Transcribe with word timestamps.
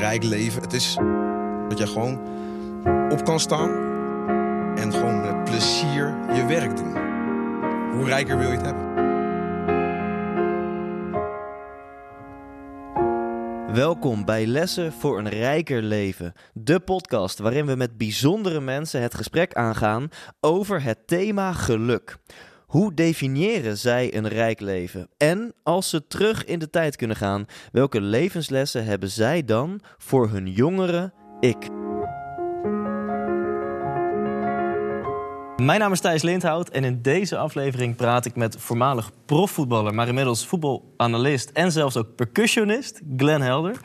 rijk 0.00 0.22
leven. 0.22 0.62
Het 0.62 0.72
is 0.72 0.94
dat 1.68 1.78
je 1.78 1.86
gewoon 1.86 2.20
op 3.10 3.24
kan 3.24 3.40
staan 3.40 3.70
en 4.76 4.92
gewoon 4.92 5.20
met 5.20 5.44
plezier 5.44 6.14
je 6.34 6.44
werk 6.48 6.76
doen. 6.76 6.92
Hoe 7.92 8.04
rijker 8.04 8.38
wil 8.38 8.50
je 8.50 8.56
het 8.56 8.64
hebben? 8.64 8.88
Welkom 13.74 14.24
bij 14.24 14.46
Lessen 14.46 14.92
voor 14.92 15.18
een 15.18 15.28
Rijker 15.28 15.82
Leven, 15.82 16.32
de 16.52 16.80
podcast 16.80 17.38
waarin 17.38 17.66
we 17.66 17.74
met 17.76 17.96
bijzondere 17.96 18.60
mensen 18.60 19.02
het 19.02 19.14
gesprek 19.14 19.54
aangaan 19.54 20.08
over 20.40 20.82
het 20.82 21.06
thema 21.06 21.52
geluk. 21.52 22.16
Hoe 22.70 22.94
definiëren 22.94 23.78
zij 23.78 24.14
een 24.14 24.28
rijk 24.28 24.60
leven? 24.60 25.08
En 25.16 25.54
als 25.62 25.88
ze 25.88 26.06
terug 26.06 26.44
in 26.44 26.58
de 26.58 26.70
tijd 26.70 26.96
kunnen 26.96 27.16
gaan, 27.16 27.46
welke 27.72 28.00
levenslessen 28.00 28.84
hebben 28.84 29.10
zij 29.10 29.44
dan 29.44 29.80
voor 29.98 30.28
hun 30.28 30.50
jongere 30.50 31.12
ik? 31.40 31.68
Mijn 35.56 35.80
naam 35.80 35.92
is 35.92 36.00
Thijs 36.00 36.22
Lindhout 36.22 36.68
en 36.68 36.84
in 36.84 37.02
deze 37.02 37.36
aflevering 37.36 37.96
praat 37.96 38.24
ik 38.24 38.36
met 38.36 38.56
voormalig 38.58 39.10
profvoetballer, 39.26 39.94
maar 39.94 40.08
inmiddels 40.08 40.46
voetbalanalist 40.46 41.50
en 41.50 41.72
zelfs 41.72 41.96
ook 41.96 42.14
percussionist, 42.14 43.00
Glenn 43.16 43.42
Helder. 43.42 43.80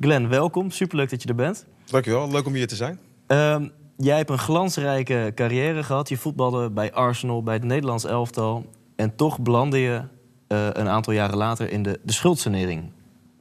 Glenn, 0.00 0.28
welkom. 0.28 0.70
Superleuk 0.70 1.10
dat 1.10 1.22
je 1.22 1.28
er 1.28 1.34
bent. 1.34 1.66
Dankjewel, 1.84 2.30
leuk 2.30 2.46
om 2.46 2.54
hier 2.54 2.66
te 2.66 2.76
zijn. 2.76 2.98
Ehm, 3.26 3.68
jij 3.96 4.16
hebt 4.16 4.30
een 4.30 4.38
glansrijke 4.38 5.32
carrière 5.34 5.82
gehad. 5.82 6.08
Je 6.08 6.16
voetbalde 6.16 6.70
bij 6.70 6.92
Arsenal, 6.92 7.42
bij 7.42 7.54
het 7.54 7.64
Nederlands 7.64 8.04
elftal. 8.04 8.66
En 8.96 9.16
toch 9.16 9.40
belandde 9.40 9.78
je 9.78 10.02
eh, 10.46 10.66
een 10.72 10.88
aantal 10.88 11.12
jaren 11.12 11.36
later 11.36 11.70
in 11.70 11.82
de, 11.82 12.00
de 12.02 12.12
schuldsanering. 12.12 12.90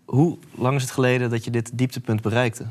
Hoe 0.06 0.38
lang 0.56 0.76
is 0.76 0.82
het 0.82 0.92
geleden 0.92 1.30
dat 1.30 1.44
je 1.44 1.52
dit 1.52 1.72
dieptepunt 1.74 2.22
bereikte? 2.22 2.66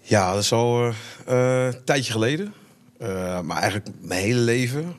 Ja, 0.00 0.32
dat 0.32 0.42
is 0.42 0.52
al 0.52 0.80
eh, 0.82 0.94
eh, 1.26 1.74
een 1.74 1.84
tijdje 1.84 2.12
geleden. 2.12 2.54
Uh, 3.02 3.40
maar 3.40 3.56
eigenlijk 3.56 3.90
mijn 4.00 4.20
hele 4.20 4.40
leven, 4.40 4.94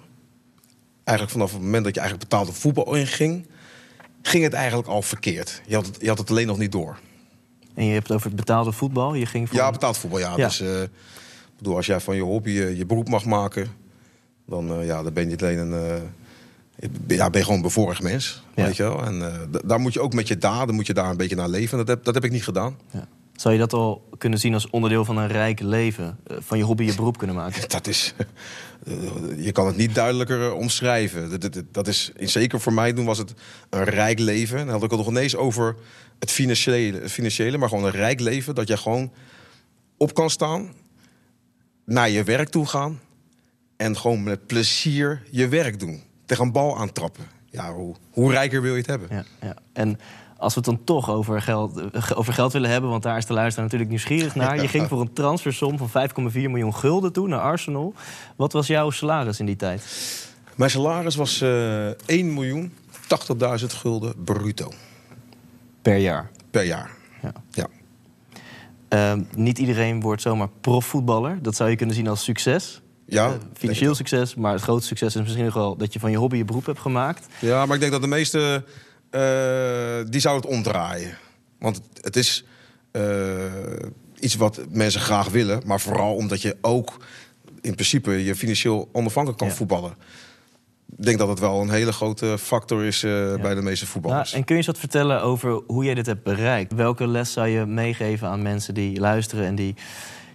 eigenlijk 1.03 1.37
vanaf 1.37 1.51
het 1.51 1.61
moment 1.61 1.83
dat 1.83 1.93
je 1.95 1.99
eigenlijk 1.99 2.29
betaalde 2.29 2.53
voetbal 2.53 2.95
inging, 2.95 3.47
ging 4.21 4.43
het 4.43 4.53
eigenlijk 4.53 4.87
al 4.87 5.01
verkeerd. 5.01 5.61
Je 5.65 5.75
had 5.75 5.85
het, 5.85 5.97
je 6.01 6.07
had 6.07 6.17
het 6.17 6.29
alleen 6.29 6.47
nog 6.47 6.57
niet 6.57 6.71
door. 6.71 6.99
En 7.73 7.85
je 7.85 7.93
hebt 7.93 8.07
het 8.07 8.15
over 8.15 8.27
het 8.27 8.35
betaalde 8.35 8.71
voetbal? 8.71 9.13
Je 9.13 9.25
ging 9.25 9.49
voor... 9.49 9.57
Ja, 9.57 9.71
betaald 9.71 9.97
voetbal, 9.97 10.19
ja. 10.19 10.33
ja. 10.35 10.47
Dus 10.47 10.61
uh, 10.61 10.81
bedoel, 11.59 11.75
als 11.75 11.85
jij 11.85 11.99
van 11.99 12.15
je 12.15 12.21
hobby 12.21 12.49
je, 12.49 12.77
je 12.77 12.85
beroep 12.85 13.09
mag 13.09 13.25
maken, 13.25 13.67
dan, 14.45 14.79
uh, 14.79 14.85
ja, 14.85 15.03
dan 15.03 15.13
ben 15.13 15.23
je 15.23 15.29
niet 15.29 15.43
alleen 15.43 15.57
een. 15.57 16.01
ja, 17.07 17.29
ben 17.29 17.39
je 17.39 17.43
gewoon 17.43 17.55
een 17.55 17.61
bevoorrecht 17.61 18.01
mens. 18.01 18.43
Ja. 18.55 18.65
Weet 18.65 18.75
je 18.75 18.83
wel? 18.83 19.05
En 19.05 19.49
daar 19.65 19.79
moet 19.79 19.93
je 19.93 20.01
ook 20.01 20.13
met 20.13 20.27
je 20.27 20.37
daden 20.37 20.75
moet 20.75 20.87
je 20.87 20.93
daar 20.93 21.09
een 21.09 21.17
beetje 21.17 21.35
naar 21.35 21.49
leven. 21.49 21.77
Dat 21.77 21.87
heb, 21.87 22.03
dat 22.03 22.13
heb 22.13 22.23
ik 22.23 22.31
niet 22.31 22.43
gedaan. 22.43 22.77
Ja. 22.91 23.07
Zou 23.39 23.53
je 23.53 23.59
dat 23.59 23.73
al 23.73 24.07
kunnen 24.17 24.39
zien 24.39 24.53
als 24.53 24.69
onderdeel 24.69 25.05
van 25.05 25.17
een 25.17 25.27
rijk 25.27 25.59
leven? 25.59 26.17
Van 26.27 26.57
je 26.57 26.63
hobby 26.63 26.83
je 26.83 26.95
beroep 26.95 27.17
kunnen 27.17 27.35
maken? 27.35 27.69
Dat 27.69 27.87
is. 27.87 28.13
Je 29.37 29.51
kan 29.51 29.67
het 29.67 29.77
niet 29.77 29.95
duidelijker 29.95 30.53
omschrijven. 30.53 31.29
Dat, 31.29 31.41
dat, 31.41 31.63
dat 31.71 31.87
is, 31.87 32.11
zeker 32.15 32.59
voor 32.59 32.73
mij 32.73 32.93
toen 32.93 33.05
was 33.05 33.17
het 33.17 33.33
een 33.69 33.83
rijk 33.83 34.19
leven. 34.19 34.57
Dan 34.57 34.69
had 34.69 34.83
ik 34.83 34.89
het 34.89 34.99
nog 34.99 35.09
ineens 35.09 35.35
over 35.35 35.75
het 36.19 36.31
financiële, 36.31 36.99
het 36.99 37.11
financiële, 37.11 37.57
maar 37.57 37.69
gewoon 37.69 37.83
een 37.83 37.91
rijk 37.91 38.19
leven. 38.19 38.55
Dat 38.55 38.67
je 38.67 38.77
gewoon 38.77 39.11
op 39.97 40.13
kan 40.13 40.29
staan, 40.29 40.73
naar 41.89 42.09
je 42.09 42.23
werk 42.23 42.49
toe 42.49 42.65
gaan. 42.65 42.99
En 43.77 43.97
gewoon 43.97 44.23
met 44.23 44.47
plezier 44.47 45.23
je 45.31 45.47
werk 45.47 45.79
doen. 45.79 46.03
Tegen 46.25 46.45
een 46.45 46.51
bal 46.51 46.77
aantrappen. 46.77 47.23
Ja, 47.49 47.73
hoe, 47.73 47.95
hoe 48.11 48.31
rijker 48.31 48.61
wil 48.61 48.71
je 48.71 48.77
het 48.77 48.87
hebben? 48.87 49.07
Ja, 49.11 49.23
ja. 49.41 49.55
En 49.73 49.99
als 50.37 50.53
we 50.53 50.59
het 50.59 50.69
dan 50.69 50.83
toch 50.83 51.09
over 51.09 51.41
geld, 51.41 51.81
over 52.15 52.33
geld 52.33 52.53
willen 52.53 52.69
hebben, 52.69 52.89
want 52.89 53.03
daar 53.03 53.17
is 53.17 53.25
de 53.25 53.33
luisteraar 53.33 53.63
natuurlijk 53.63 53.89
nieuwsgierig 53.89 54.35
naar. 54.35 54.55
Je 54.61 54.67
ging 54.67 54.87
voor 54.87 55.01
een 55.01 55.13
transfersom 55.13 55.77
van 55.77 56.09
5,4 56.09 56.33
miljoen 56.33 56.75
gulden 56.75 57.13
toe 57.13 57.27
naar 57.27 57.39
Arsenal. 57.39 57.93
Wat 58.35 58.53
was 58.53 58.67
jouw 58.67 58.89
salaris 58.89 59.39
in 59.39 59.45
die 59.45 59.55
tijd? 59.55 59.83
Mijn 60.55 60.71
salaris 60.71 61.15
was 61.15 61.41
uh, 61.41 61.87
1 61.87 62.33
miljoen 62.33 62.73
80.000 63.59 63.65
gulden 63.65 64.23
bruto. 64.23 64.71
Per 65.81 65.97
jaar? 65.97 66.29
Per 66.51 66.63
jaar, 66.63 66.91
ja. 67.21 67.33
ja. 67.51 67.67
Uh, 68.93 69.13
niet 69.35 69.57
iedereen 69.57 70.01
wordt 70.01 70.21
zomaar 70.21 70.49
profvoetballer. 70.61 71.41
Dat 71.41 71.55
zou 71.55 71.69
je 71.69 71.75
kunnen 71.75 71.95
zien 71.95 72.07
als 72.07 72.23
succes. 72.23 72.81
Ja, 73.05 73.27
uh, 73.27 73.33
financieel 73.53 73.95
succes, 73.95 74.35
maar 74.35 74.53
het 74.53 74.61
grootste 74.61 74.87
succes 74.87 75.15
is 75.15 75.21
misschien 75.21 75.45
nog 75.45 75.53
wel 75.53 75.75
dat 75.75 75.93
je 75.93 75.99
van 75.99 76.11
je 76.11 76.17
hobby 76.17 76.37
je 76.37 76.45
beroep 76.45 76.65
hebt 76.65 76.79
gemaakt. 76.79 77.27
Ja, 77.39 77.65
maar 77.65 77.75
ik 77.75 77.79
denk 77.79 77.91
dat 77.91 78.01
de 78.01 78.07
meeste 78.07 78.63
uh, 79.11 80.11
die 80.11 80.21
zou 80.21 80.35
het 80.35 80.45
omdraaien. 80.45 81.17
Want 81.59 81.75
het, 81.75 82.05
het 82.05 82.15
is 82.15 82.45
uh, 82.91 83.01
iets 84.19 84.35
wat 84.35 84.61
mensen 84.69 85.01
graag 85.01 85.29
willen, 85.29 85.61
maar 85.65 85.79
vooral 85.79 86.15
omdat 86.15 86.41
je 86.41 86.57
ook 86.61 86.97
in 87.61 87.73
principe 87.73 88.23
je 88.23 88.35
financieel 88.35 88.89
onafhankelijk 88.91 89.39
kan 89.39 89.47
ja. 89.49 89.53
voetballen. 89.53 89.95
Ik 90.97 91.05
denk 91.05 91.17
dat 91.17 91.27
het 91.27 91.39
wel 91.39 91.61
een 91.61 91.69
hele 91.69 91.91
grote 91.91 92.37
factor 92.37 92.83
is 92.83 93.03
uh, 93.03 93.11
ja. 93.11 93.37
bij 93.37 93.55
de 93.55 93.61
meeste 93.61 93.85
voetballers. 93.85 94.31
Ja, 94.31 94.37
en 94.37 94.43
kun 94.43 94.55
je 94.55 94.61
eens 94.61 94.71
wat 94.71 94.79
vertellen 94.79 95.21
over 95.21 95.61
hoe 95.67 95.83
jij 95.83 95.93
dit 95.93 96.05
hebt 96.05 96.23
bereikt? 96.23 96.73
Welke 96.73 97.07
les 97.07 97.33
zou 97.33 97.47
je 97.47 97.65
meegeven 97.65 98.27
aan 98.27 98.41
mensen 98.41 98.73
die 98.73 98.99
luisteren 98.99 99.45
en 99.45 99.55
die 99.55 99.75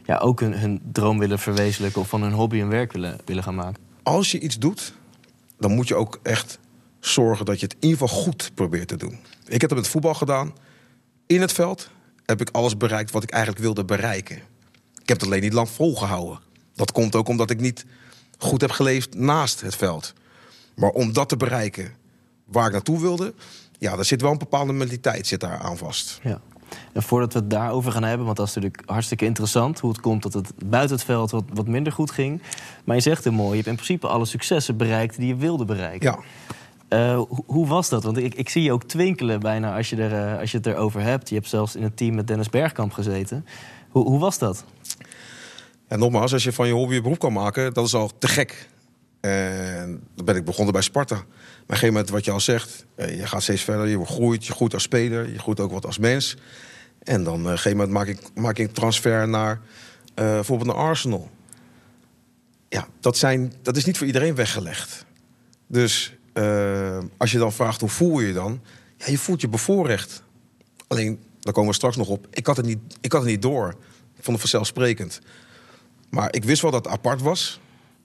ja, 0.06 0.18
ook 0.18 0.40
hun, 0.40 0.58
hun 0.58 0.80
droom 0.92 1.18
willen 1.18 1.38
verwezenlijken 1.38 2.00
of 2.00 2.08
van 2.08 2.22
hun 2.22 2.32
hobby 2.32 2.60
een 2.60 2.68
werk 2.68 2.92
willen, 2.92 3.18
willen 3.24 3.42
gaan 3.42 3.54
maken? 3.54 3.82
Als 4.02 4.30
je 4.30 4.40
iets 4.40 4.58
doet, 4.58 4.94
dan 5.58 5.74
moet 5.74 5.88
je 5.88 5.94
ook 5.94 6.20
echt 6.22 6.58
zorgen 7.00 7.44
dat 7.44 7.60
je 7.60 7.66
het 7.66 7.74
in 7.80 7.88
ieder 7.88 7.98
geval 7.98 8.22
goed 8.22 8.50
probeert 8.54 8.88
te 8.88 8.96
doen. 8.96 9.18
Ik 9.46 9.60
heb 9.60 9.70
het 9.70 9.78
met 9.78 9.88
voetbal 9.88 10.14
gedaan. 10.14 10.54
In 11.26 11.40
het 11.40 11.52
veld 11.52 11.90
heb 12.26 12.40
ik 12.40 12.48
alles 12.50 12.76
bereikt 12.76 13.10
wat 13.10 13.22
ik 13.22 13.30
eigenlijk 13.30 13.62
wilde 13.62 13.84
bereiken. 13.84 14.36
Ik 15.02 15.08
heb 15.08 15.20
het 15.20 15.26
alleen 15.26 15.40
niet 15.40 15.52
lang 15.52 15.68
volgehouden. 15.68 16.38
Dat 16.74 16.92
komt 16.92 17.14
ook 17.14 17.28
omdat 17.28 17.50
ik 17.50 17.60
niet 17.60 17.84
goed 18.38 18.60
heb 18.60 18.70
geleefd 18.70 19.14
naast 19.14 19.60
het 19.60 19.76
veld. 19.76 20.14
Maar 20.74 20.90
om 20.90 21.12
dat 21.12 21.28
te 21.28 21.36
bereiken 21.36 21.92
waar 22.44 22.66
ik 22.66 22.72
naartoe 22.72 23.00
wilde, 23.00 23.34
ja, 23.78 23.96
daar 23.96 24.04
zit 24.04 24.20
wel 24.20 24.30
een 24.30 24.38
bepaalde 24.38 24.72
mentaliteit 24.72 25.26
zit 25.26 25.40
daar 25.40 25.58
aan 25.58 25.76
vast. 25.76 26.20
Ja. 26.22 26.40
En 26.92 27.02
voordat 27.02 27.32
we 27.32 27.38
het 27.38 27.50
daarover 27.50 27.92
gaan 27.92 28.02
hebben, 28.02 28.24
want 28.26 28.36
dat 28.36 28.48
is 28.48 28.54
natuurlijk 28.54 28.82
hartstikke 28.90 29.24
interessant... 29.24 29.80
hoe 29.80 29.90
het 29.90 30.00
komt 30.00 30.22
dat 30.22 30.32
het 30.32 30.52
buiten 30.64 30.96
het 30.96 31.04
veld 31.04 31.30
wat, 31.30 31.44
wat 31.52 31.66
minder 31.66 31.92
goed 31.92 32.10
ging. 32.10 32.42
Maar 32.84 32.96
je 32.96 33.02
zegt 33.02 33.24
heel 33.24 33.32
mooi, 33.32 33.48
je 33.48 33.54
hebt 33.54 33.66
in 33.66 33.74
principe 33.74 34.06
alle 34.06 34.24
successen 34.24 34.76
bereikt 34.76 35.16
die 35.16 35.26
je 35.26 35.36
wilde 35.36 35.64
bereiken. 35.64 36.10
Ja. 36.10 36.18
Uh, 36.88 37.22
hoe 37.46 37.66
was 37.66 37.88
dat? 37.88 38.02
Want 38.04 38.16
ik, 38.16 38.34
ik, 38.34 38.48
zie 38.48 38.62
je 38.62 38.72
ook 38.72 38.84
twinkelen 38.84 39.40
bijna 39.40 39.76
als 39.76 39.90
je, 39.90 39.96
er, 39.96 40.32
uh, 40.34 40.40
als 40.40 40.50
je 40.50 40.56
het 40.56 40.66
erover 40.66 41.00
hebt. 41.00 41.28
Je 41.28 41.34
hebt 41.34 41.48
zelfs 41.48 41.76
in 41.76 41.82
het 41.82 41.96
team 41.96 42.14
met 42.14 42.26
Dennis 42.26 42.48
Bergkamp 42.48 42.92
gezeten. 42.92 43.46
Hoe, 43.90 44.04
hoe 44.04 44.18
was 44.18 44.38
dat? 44.38 44.64
Ja, 45.88 45.96
nogmaals, 45.96 46.32
als 46.32 46.44
je 46.44 46.52
van 46.52 46.66
je 46.66 46.72
hobby 46.72 46.94
je 46.94 47.00
beroep 47.00 47.18
kan 47.18 47.32
maken, 47.32 47.74
dat 47.74 47.86
is 47.86 47.94
al 47.94 48.10
te 48.18 48.28
gek. 48.28 48.68
En 49.24 50.02
dan 50.14 50.24
ben 50.24 50.36
ik 50.36 50.44
begonnen 50.44 50.72
bij 50.72 50.82
Sparta. 50.82 51.14
Maar 51.14 51.24
op 51.24 51.30
een 51.60 51.64
gegeven 51.66 51.92
moment, 51.94 52.10
wat 52.10 52.24
je 52.24 52.30
al 52.30 52.40
zegt, 52.40 52.86
uh, 52.96 53.16
je 53.18 53.26
gaat 53.26 53.42
steeds 53.42 53.62
verder. 53.62 53.86
Je 53.86 54.04
groeit, 54.04 54.46
je 54.46 54.52
groeit 54.52 54.74
als 54.74 54.82
speler, 54.82 55.32
je 55.32 55.38
groeit 55.38 55.60
ook 55.60 55.72
wat 55.72 55.86
als 55.86 55.98
mens. 55.98 56.36
En 57.02 57.24
dan 57.24 57.34
op 57.34 57.40
een 57.40 57.46
gegeven 57.46 57.76
moment 57.76 57.90
maak 57.90 58.06
ik, 58.06 58.20
maak 58.34 58.58
ik 58.58 58.68
een 58.68 58.74
transfer 58.74 59.28
naar 59.28 59.60
bijvoorbeeld 60.14 60.68
naar 60.68 60.78
Arsenal. 60.86 61.30
Ja, 62.68 62.86
dat, 63.00 63.16
zijn, 63.16 63.52
dat 63.62 63.76
is 63.76 63.84
niet 63.84 63.98
voor 63.98 64.06
iedereen 64.06 64.34
weggelegd. 64.34 65.04
Dus 65.66 66.14
als 67.16 67.32
je 67.32 67.38
dan 67.38 67.52
vraagt 67.52 67.80
hoe 67.80 67.88
voel 67.88 68.20
je 68.20 68.26
je 68.26 68.32
dan? 68.32 68.60
Ja, 68.96 69.06
je 69.06 69.18
voelt 69.18 69.40
je 69.40 69.48
bevoorrecht. 69.48 70.22
Alleen, 70.86 71.20
daar 71.40 71.52
komen 71.52 71.70
we 71.70 71.76
straks 71.76 71.96
nog 71.96 72.08
op. 72.08 72.26
Ik 72.30 72.46
had 72.46 72.56
het 72.56 72.66
niet, 72.66 72.78
ik 73.00 73.12
had 73.12 73.20
het 73.20 73.30
niet 73.30 73.42
door. 73.42 73.68
Ik 74.16 74.24
vond 74.24 74.40
het 74.40 74.40
vanzelfsprekend. 74.40 75.20
Maar 76.10 76.34
ik 76.34 76.44
wist 76.44 76.62
wel 76.62 76.70
dat 76.70 76.84
het 76.84 76.94
apart 76.94 77.22
was. 77.22 77.60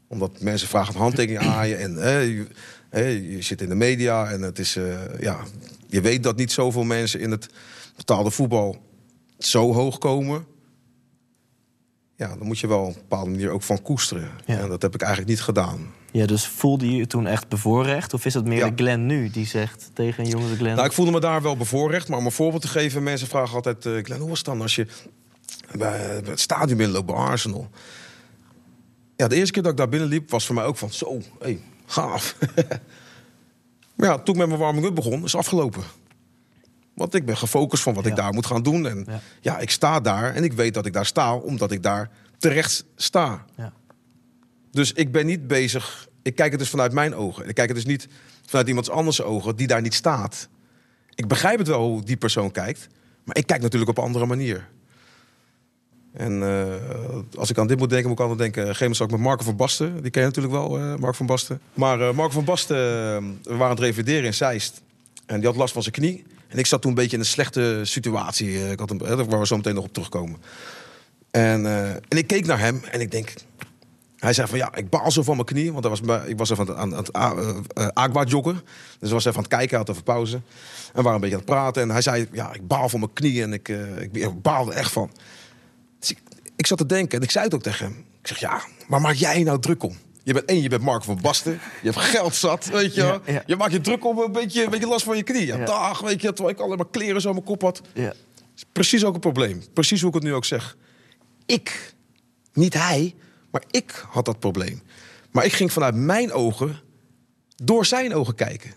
Omdat 0.09 0.41
mensen 0.41 0.67
vragen 0.67 0.93
een 0.93 1.01
handtekening 1.01 1.51
aan 1.51 1.67
je. 1.67 1.75
En 1.75 1.95
hè, 1.95 2.17
je, 2.17 2.47
hè, 2.89 3.05
je, 3.07 3.41
zit 3.41 3.61
in 3.61 3.69
de 3.69 3.75
media. 3.75 4.29
En 4.29 4.41
het 4.41 4.59
is, 4.59 4.75
uh, 4.75 5.19
ja, 5.19 5.39
je 5.87 6.01
weet 6.01 6.23
dat 6.23 6.37
niet 6.37 6.51
zoveel 6.51 6.83
mensen 6.83 7.19
in 7.19 7.31
het 7.31 7.50
betaalde 7.95 8.31
voetbal 8.31 8.77
zo 9.38 9.73
hoog 9.73 9.97
komen. 9.97 10.45
Ja, 12.15 12.27
dan 12.35 12.47
moet 12.47 12.59
je 12.59 12.67
wel 12.67 12.81
op 12.81 12.88
een 12.88 13.01
bepaalde 13.01 13.29
manier 13.29 13.50
ook 13.50 13.63
van 13.63 13.81
koesteren. 13.81 14.31
Ja. 14.45 14.59
En 14.59 14.69
dat 14.69 14.81
heb 14.81 14.94
ik 14.94 15.01
eigenlijk 15.01 15.31
niet 15.31 15.41
gedaan. 15.41 15.94
Ja, 16.12 16.25
dus 16.25 16.47
voelde 16.47 16.91
je 16.91 16.95
je 16.95 17.07
toen 17.07 17.27
echt 17.27 17.47
bevoorrecht? 17.47 18.13
Of 18.13 18.25
is 18.25 18.33
het 18.33 18.45
meer 18.45 18.57
ja. 18.57 18.69
de 18.69 18.75
Glenn 18.75 19.05
nu 19.05 19.29
die 19.29 19.45
zegt 19.45 19.89
tegen 19.94 20.23
een 20.23 20.29
jongen 20.29 20.50
de 20.50 20.55
Glenn... 20.55 20.75
Nou, 20.75 20.88
ik 20.88 20.94
voelde 20.94 21.12
me 21.12 21.19
daar 21.19 21.41
wel 21.41 21.57
bevoorrecht. 21.57 22.07
Maar 22.07 22.17
om 22.17 22.25
een 22.25 22.31
voorbeeld 22.31 22.62
te 22.62 22.67
geven, 22.67 23.03
mensen 23.03 23.27
vragen 23.27 23.55
altijd... 23.55 23.85
Uh, 23.85 24.03
Glenn, 24.03 24.19
hoe 24.19 24.29
was 24.29 24.38
het 24.38 24.47
dan 24.47 24.62
als 24.62 24.75
je 24.75 24.88
bij, 25.71 26.21
bij 26.21 26.31
het 26.31 26.39
stadion 26.39 26.77
binnenloopt 26.77 27.05
bij 27.05 27.15
Arsenal? 27.15 27.69
Ja, 29.19 29.27
de 29.27 29.36
eerste 29.36 29.54
keer 29.54 29.63
dat 29.63 29.71
ik 29.71 29.77
daar 29.77 29.89
binnenliep 29.89 30.30
was 30.30 30.45
voor 30.45 30.56
mij 30.56 30.63
ook 30.63 30.77
van... 30.77 30.92
Zo, 30.92 31.21
hey, 31.39 31.60
gaaf. 31.86 32.36
maar 33.95 34.07
ja, 34.07 34.18
toen 34.18 34.33
ik 34.33 34.39
met 34.39 34.48
mijn 34.48 34.60
warming-up 34.60 34.95
begon, 34.95 35.24
is 35.24 35.36
afgelopen. 35.36 35.83
Want 36.94 37.13
ik 37.13 37.25
ben 37.25 37.38
gefocust 37.38 37.83
van 37.83 37.94
wat 37.94 38.04
ja. 38.04 38.10
ik 38.10 38.16
daar 38.16 38.33
moet 38.33 38.45
gaan 38.45 38.63
doen. 38.63 38.88
En 38.88 39.06
ja. 39.07 39.21
ja. 39.42 39.57
ik 39.57 39.69
sta 39.69 40.00
daar 40.00 40.36
en 40.36 40.44
ik 40.44 40.54
weet 40.54 40.74
dat 40.74 40.86
ik 40.86 40.94
daar 40.94 41.06
sta... 41.06 41.36
omdat 41.36 41.71
ik 41.71 41.83
daar 41.83 42.10
terecht 42.38 42.86
sta. 42.95 43.45
Ja. 43.56 43.74
Dus 44.71 44.94
ik 44.94 45.12
ben 45.12 45.25
niet 45.25 45.48
bezig. 45.48 46.07
Ik 46.22 46.36
kijk 46.36 46.51
het 46.51 46.60
dus 46.60 46.69
vanuit 46.69 46.92
mijn 46.92 47.15
ogen. 47.15 47.48
Ik 47.48 47.56
kijk 47.56 47.68
het 47.68 47.77
dus 47.77 47.86
niet 47.86 48.07
vanuit 48.45 48.68
iemands 48.68 48.89
anders 48.89 49.22
ogen 49.22 49.56
die 49.56 49.68
daar 49.68 49.81
niet 49.81 49.94
staat. 49.94 50.50
Ik 51.15 51.27
begrijp 51.27 51.57
het 51.57 51.68
wel 51.68 51.88
hoe 51.88 52.04
die 52.04 52.18
persoon 52.18 52.51
kijkt. 52.51 52.88
Maar 53.24 53.38
ik 53.38 53.48
kijk 53.48 53.62
natuurlijk 53.62 53.92
op 53.92 53.98
een 53.98 54.04
andere 54.04 54.25
manier. 54.25 54.68
En 56.13 56.41
uh, 56.41 56.63
als 57.38 57.50
ik 57.50 57.57
aan 57.57 57.67
dit 57.67 57.77
moet 57.77 57.89
denken, 57.89 58.09
moet 58.09 58.19
ik 58.19 58.25
altijd 58.25 58.53
denken... 58.53 58.69
Op 58.69 58.81
een 58.81 59.06
ik 59.06 59.11
met 59.11 59.19
Marco 59.19 59.44
van 59.44 59.56
Basten. 59.56 60.01
Die 60.01 60.11
ken 60.11 60.21
je 60.21 60.27
natuurlijk 60.27 60.53
wel, 60.53 60.79
uh, 60.79 60.83
Marco 60.85 61.11
van 61.11 61.25
Basten. 61.25 61.61
Maar 61.73 62.00
uh, 62.00 62.11
Marco 62.11 62.31
van 62.33 62.44
Basten, 62.44 62.77
we 62.77 63.39
waren 63.44 63.63
aan 63.63 63.69
het 63.69 63.79
revideren 63.79 64.23
in 64.23 64.33
Zeist. 64.33 64.81
En 65.25 65.39
die 65.39 65.47
had 65.47 65.56
last 65.56 65.73
van 65.73 65.81
zijn 65.81 65.94
knie. 65.94 66.23
En 66.47 66.57
ik 66.57 66.65
zat 66.65 66.81
toen 66.81 66.91
een 66.91 66.97
beetje 66.97 67.15
in 67.15 67.19
een 67.19 67.29
slechte 67.29 67.79
situatie. 67.83 68.71
Ik 68.71 68.79
had 68.79 68.91
een, 68.91 68.97
waar 69.29 69.39
we 69.39 69.47
zo 69.47 69.56
meteen 69.56 69.75
nog 69.75 69.83
op 69.83 69.94
terugkomen. 69.94 70.39
En, 71.31 71.65
en 72.07 72.17
ik 72.17 72.27
keek 72.27 72.45
naar 72.45 72.59
hem 72.59 72.81
en 72.91 73.01
ik 73.01 73.12
denk... 73.12 73.33
Hij 74.17 74.33
zei 74.33 74.47
van 74.47 74.57
ja, 74.57 74.75
ik 74.75 74.89
baal 74.89 75.12
zo 75.12 75.23
van 75.23 75.35
mijn 75.35 75.47
knie. 75.47 75.73
Want 75.73 75.85
was, 75.85 76.01
ik 76.25 76.38
was 76.38 76.50
even 76.50 76.77
aan, 76.77 76.94
het 76.94 77.13
aqua 77.94 78.23
joggen. 78.23 78.62
Dus 79.00 79.12
was 79.12 79.25
even 79.25 79.38
aan 79.38 79.44
het 79.44 79.53
kijken, 79.53 79.77
had 79.77 79.89
even 79.89 80.03
pauze. 80.03 80.35
En 80.35 80.41
we 80.94 81.01
waren 81.01 81.13
een 81.13 81.19
beetje 81.19 81.35
aan 81.35 81.41
het 81.41 81.51
praten. 81.51 81.81
En 81.81 81.89
hij 81.89 82.01
zei, 82.01 82.27
ja, 82.31 82.53
ik 82.53 82.67
baal 82.67 82.89
van 82.89 83.00
mijn 83.00 83.13
knie. 83.13 83.41
En 83.41 83.53
ik, 83.53 83.67
ik, 84.00 84.09
ik 84.15 84.41
baalde 84.41 84.73
echt 84.73 84.91
van. 84.91 85.12
Dus 86.00 86.10
ik, 86.10 86.19
ik, 86.56 86.68
zat 86.68 86.78
te 86.78 86.86
denken 86.86 87.18
en 87.18 87.24
ik 87.24 87.31
zei 87.31 87.46
het 87.46 87.54
ook 87.54 87.62
tegen 87.62 87.86
hem. 87.86 88.06
Ik 88.22 88.28
zeg, 88.28 88.38
ja, 88.38 88.62
maar 88.88 89.01
maak 89.01 89.13
jij 89.13 89.44
nou 89.44 89.60
druk 89.60 89.84
om? 89.84 89.98
Je 90.24 90.34
bent 90.34 90.46
één, 90.46 90.62
je 90.62 90.69
bent 90.69 90.81
Mark 90.81 91.04
van 91.04 91.19
Basten. 91.22 91.60
Je 91.81 91.90
hebt 91.90 92.01
geld 92.01 92.36
zat, 92.36 92.66
weet 92.66 92.96
je 92.96 93.01
ja, 93.01 93.22
ja. 93.25 93.44
Je 93.46 93.56
maakt 93.56 93.72
je 93.72 93.81
druk 93.81 94.06
om 94.06 94.19
een 94.19 94.31
beetje, 94.31 94.63
een 94.63 94.69
beetje 94.69 94.88
last 94.88 95.06
van 95.06 95.18
je 95.18 95.24
knie. 95.24 95.46
Ja, 95.46 95.66
dag, 95.66 96.00
weet 96.00 96.22
je, 96.22 96.34
terwijl 96.34 96.56
ik 96.56 96.62
alleen 96.62 96.78
maar 96.78 96.90
kleren 96.92 97.22
zo 97.22 97.28
aan 97.28 97.34
mijn 97.34 97.46
kop 97.46 97.62
had. 97.62 97.81
Ja. 97.94 98.13
Is 98.56 98.66
precies 98.72 99.04
ook 99.04 99.13
een 99.13 99.19
probleem. 99.19 99.63
Precies 99.74 100.00
hoe 100.00 100.10
ik 100.10 100.16
het 100.16 100.24
nu 100.24 100.34
ook 100.34 100.46
zeg. 100.46 100.78
Ik, 101.46 101.94
niet 102.54 102.74
hij, 102.74 103.16
maar 103.51 103.63
ik 103.72 104.06
had 104.10 104.25
dat 104.25 104.40
probleem. 104.40 104.81
Maar 105.31 105.46
ik 105.46 105.54
ging 105.54 105.72
vanuit 105.72 105.96
mijn 105.96 106.31
ogen 106.31 106.80
door 107.56 107.86
zijn 107.86 108.13
ogen 108.13 108.36
kijken. 108.36 108.74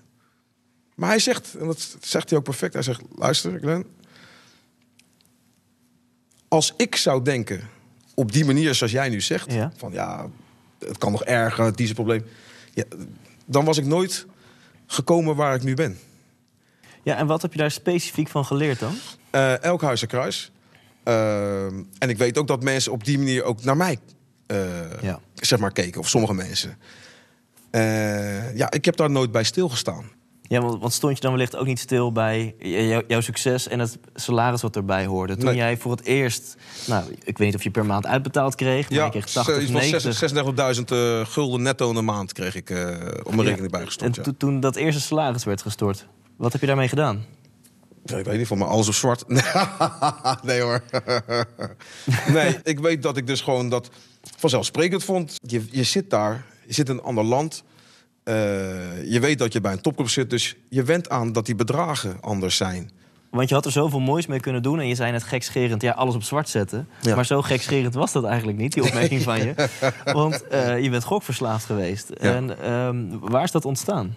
Maar 0.94 1.08
hij 1.08 1.18
zegt, 1.18 1.54
en 1.54 1.66
dat 1.66 1.96
zegt 2.00 2.30
hij 2.30 2.38
ook 2.38 2.44
perfect, 2.44 2.72
hij 2.72 2.82
zegt, 2.82 3.00
luister 3.16 3.58
Glenn, 3.58 3.86
als 6.52 6.74
ik 6.76 6.96
zou 6.96 7.22
denken 7.22 7.68
op 8.14 8.32
die 8.32 8.44
manier 8.44 8.74
zoals 8.74 8.92
jij 8.92 9.08
nu 9.08 9.20
zegt, 9.20 9.54
van 9.76 9.92
ja, 9.92 10.28
het 10.78 10.98
kan 10.98 11.12
nog 11.12 11.24
erger, 11.24 11.64
het 11.64 11.80
is 11.80 11.92
probleem, 11.92 12.24
ja, 12.74 12.84
dan 13.44 13.64
was 13.64 13.78
ik 13.78 13.84
nooit 13.84 14.26
gekomen 14.86 15.36
waar 15.36 15.54
ik 15.54 15.62
nu 15.62 15.74
ben. 15.74 15.98
Ja, 17.02 17.16
en 17.16 17.26
wat 17.26 17.42
heb 17.42 17.52
je 17.52 17.58
daar 17.58 17.70
specifiek 17.70 18.28
van 18.28 18.44
geleerd 18.44 18.78
dan? 18.78 18.94
Uh, 19.32 19.62
elk 19.62 19.82
huis 19.82 20.02
een 20.02 20.08
kruis. 20.08 20.52
Uh, 21.04 21.64
en 21.64 22.08
ik 22.08 22.18
weet 22.18 22.38
ook 22.38 22.46
dat 22.46 22.62
mensen 22.62 22.92
op 22.92 23.04
die 23.04 23.18
manier 23.18 23.42
ook 23.42 23.64
naar 23.64 23.76
mij 23.76 23.98
uh, 24.46 25.02
ja. 25.02 25.20
zeg 25.34 25.58
maar 25.58 25.72
keken, 25.72 26.00
of 26.00 26.08
sommige 26.08 26.34
mensen. 26.34 26.78
ja, 28.54 28.70
ik 28.70 28.84
heb 28.84 28.96
daar 28.96 29.10
nooit 29.10 29.32
bij 29.32 29.44
stilgestaan. 29.44 30.04
Ja, 30.52 30.60
want 30.60 30.92
stond 30.92 31.16
je 31.16 31.22
dan 31.22 31.32
wellicht 31.32 31.56
ook 31.56 31.66
niet 31.66 31.78
stil 31.78 32.12
bij 32.12 32.54
jouw 33.08 33.20
succes 33.20 33.68
en 33.68 33.78
het 33.78 33.98
salaris 34.14 34.62
wat 34.62 34.76
erbij 34.76 35.06
hoorde? 35.06 35.36
Toen 35.36 35.54
jij 35.54 35.76
voor 35.76 35.90
het 35.90 36.04
eerst, 36.04 36.56
nou, 36.86 37.04
ik 37.24 37.38
weet 37.38 37.46
niet 37.46 37.54
of 37.54 37.62
je 37.62 37.70
per 37.70 37.86
maand 37.86 38.06
uitbetaald 38.06 38.54
kreeg, 38.54 38.90
maar 38.90 38.98
ja, 38.98 39.04
je 39.04 39.10
kreeg 39.10 39.26
80, 39.26 39.68
90... 39.68 40.34
36.000 40.76 40.82
uh, 40.92 41.26
gulden 41.26 41.62
netto 41.62 41.88
in 41.88 41.94
de 41.94 42.02
maand 42.02 42.32
kreeg 42.32 42.54
ik 42.54 42.70
uh, 42.70 42.96
op 43.22 43.34
mijn 43.34 43.46
rekening 43.46 43.70
bijgestort. 43.70 44.18
En 44.18 44.36
toen 44.36 44.60
dat 44.60 44.76
eerste 44.76 45.00
salaris 45.00 45.44
werd 45.44 45.62
gestort, 45.62 46.06
wat 46.36 46.52
heb 46.52 46.60
je 46.60 46.66
daarmee 46.66 46.88
gedaan? 46.88 47.24
Ja, 48.04 48.16
ik 48.16 48.24
weet 48.24 48.38
niet, 48.38 48.46
van 48.46 48.58
me 48.58 48.64
alles 48.64 48.88
op 48.88 48.94
zwart. 48.94 49.24
nee 50.42 50.60
hoor. 50.60 50.82
nee, 52.36 52.58
ik 52.62 52.78
weet 52.78 53.02
dat 53.02 53.16
ik 53.16 53.26
dus 53.26 53.40
gewoon 53.40 53.68
dat 53.68 53.90
vanzelfsprekend 54.36 55.04
vond. 55.04 55.36
Je, 55.46 55.64
je 55.70 55.82
zit 55.82 56.10
daar, 56.10 56.46
je 56.66 56.74
zit 56.74 56.88
in 56.88 56.94
een 56.94 57.02
ander 57.02 57.24
land 57.24 57.64
uh, 58.24 59.10
je 59.10 59.20
weet 59.20 59.38
dat 59.38 59.52
je 59.52 59.60
bij 59.60 59.72
een 59.72 59.80
topclub 59.80 60.08
zit, 60.08 60.30
dus 60.30 60.56
je 60.68 60.82
went 60.82 61.08
aan 61.08 61.32
dat 61.32 61.46
die 61.46 61.54
bedragen 61.54 62.16
anders 62.20 62.56
zijn. 62.56 62.90
Want 63.32 63.48
je 63.48 63.54
had 63.54 63.64
er 63.64 63.72
zoveel 63.72 64.00
moois 64.00 64.26
mee 64.26 64.40
kunnen 64.40 64.62
doen. 64.62 64.80
En 64.80 64.88
je 64.88 64.94
zei 64.94 65.12
net 65.12 65.22
gekscherend, 65.22 65.82
ja, 65.82 65.92
alles 65.92 66.14
op 66.14 66.22
zwart 66.22 66.48
zetten. 66.48 66.88
Ja. 67.00 67.14
Maar 67.14 67.26
zo 67.26 67.42
gekscherend 67.42 67.94
was 67.94 68.12
dat 68.12 68.24
eigenlijk 68.24 68.58
niet, 68.58 68.72
die 68.72 68.82
opmerking 68.82 69.22
van 69.32 69.38
je. 69.38 69.68
Want 70.04 70.44
uh, 70.52 70.82
je 70.82 70.90
bent 70.90 71.04
gokverslaafd 71.04 71.64
geweest. 71.64 72.10
Ja. 72.20 72.34
En 72.34 72.72
um, 72.72 73.18
waar 73.20 73.42
is 73.42 73.50
dat 73.50 73.64
ontstaan? 73.64 74.16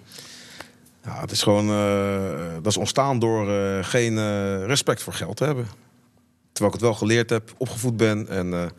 Ja, 1.03 1.21
het 1.21 1.31
is 1.31 1.43
gewoon... 1.43 1.69
Uh, 1.69 2.53
dat 2.53 2.65
is 2.65 2.77
ontstaan 2.77 3.19
door 3.19 3.49
uh, 3.49 3.83
geen 3.83 4.17
respect 4.65 5.03
voor 5.03 5.13
geld 5.13 5.37
te 5.37 5.43
hebben. 5.43 5.67
Terwijl 6.51 6.75
ik 6.75 6.79
het 6.79 6.89
wel 6.89 6.99
geleerd 6.99 7.29
heb, 7.29 7.53
opgevoed 7.57 7.97
ben. 7.97 8.27
En, 8.27 8.71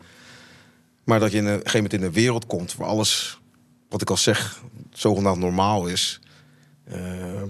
maar 1.03 1.19
dat 1.19 1.31
je 1.31 1.37
in 1.37 1.45
een 1.45 1.53
gegeven 1.53 1.75
moment 1.75 1.93
in 1.93 2.03
een 2.03 2.11
wereld 2.13 2.45
komt... 2.45 2.75
waar 2.75 2.87
alles, 2.87 3.39
wat 3.89 4.01
ik 4.01 4.09
al 4.09 4.17
zeg, 4.17 4.61
zogenaamd 4.99 5.39
normaal 5.39 5.87
is. 5.87 6.19
Uh, 6.93 7.43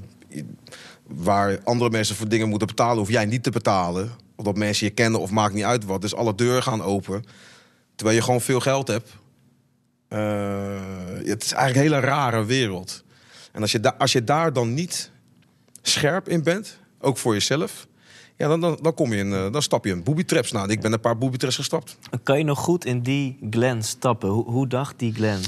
waar 1.04 1.60
andere 1.64 1.90
mensen 1.90 2.16
voor 2.16 2.28
dingen 2.28 2.50
moeten 2.50 2.68
betalen, 2.68 2.98
hoef 2.98 3.10
jij 3.10 3.26
niet 3.26 3.44
te 3.44 3.52
betalen. 3.52 4.12
Omdat 4.36 4.58
mensen 4.58 4.88
je 4.88 4.94
kennen 4.94 5.20
of 5.20 5.30
maakt 5.30 5.54
niet 5.54 5.64
uit 5.64 5.86
wat. 5.86 6.02
Dus 6.02 6.16
alle 6.16 6.36
deuren 6.36 6.64
gaan 6.64 6.82
open. 6.82 7.26
Terwijl 7.96 8.18
je 8.18 8.24
gewoon 8.24 8.42
veel 8.42 8.60
geld 8.60 8.88
hebt. 8.88 9.16
Uh, 10.10 10.80
het 11.24 11.44
is 11.44 11.52
eigenlijk 11.52 11.76
een 11.76 11.94
hele 11.94 12.08
rare 12.08 12.46
wereld. 12.46 13.04
En 13.52 13.62
als 13.62 13.72
je, 13.72 13.98
als 13.98 14.12
je 14.12 14.24
daar 14.24 14.54
dan 14.54 14.74
niet 14.74 15.12
scherp 15.82 16.30
in 16.30 16.44
bent, 16.44 16.78
ook 17.00 17.18
voor 17.18 17.34
jezelf. 17.34 17.88
Ja, 18.38 18.48
dan, 18.48 18.62
dan, 18.62 18.80
dan, 18.82 18.94
kom 18.94 19.14
je 19.14 19.18
in, 19.18 19.32
uh, 19.32 19.52
dan 19.52 19.62
stap 19.62 19.86
je 19.86 19.92
in 19.92 20.04
booby 20.04 20.24
traps 20.24 20.52
na. 20.52 20.68
Ik 20.68 20.82
ben 20.82 20.94
een 20.94 21.00
paar 21.00 21.18
booby 21.18 21.38
traps 21.38 21.56
gestapt. 21.56 21.98
Kan 22.24 22.38
je 22.38 22.44
nog 22.44 22.60
goed 22.60 22.86
in 22.86 23.02
die 23.02 23.38
Glen 23.50 23.84
stappen? 23.84 24.30
Hoe, 24.30 24.52
hoe 24.52 24.68
dacht 24.68 25.00
die 25.00 25.14
Glen? 25.14 25.42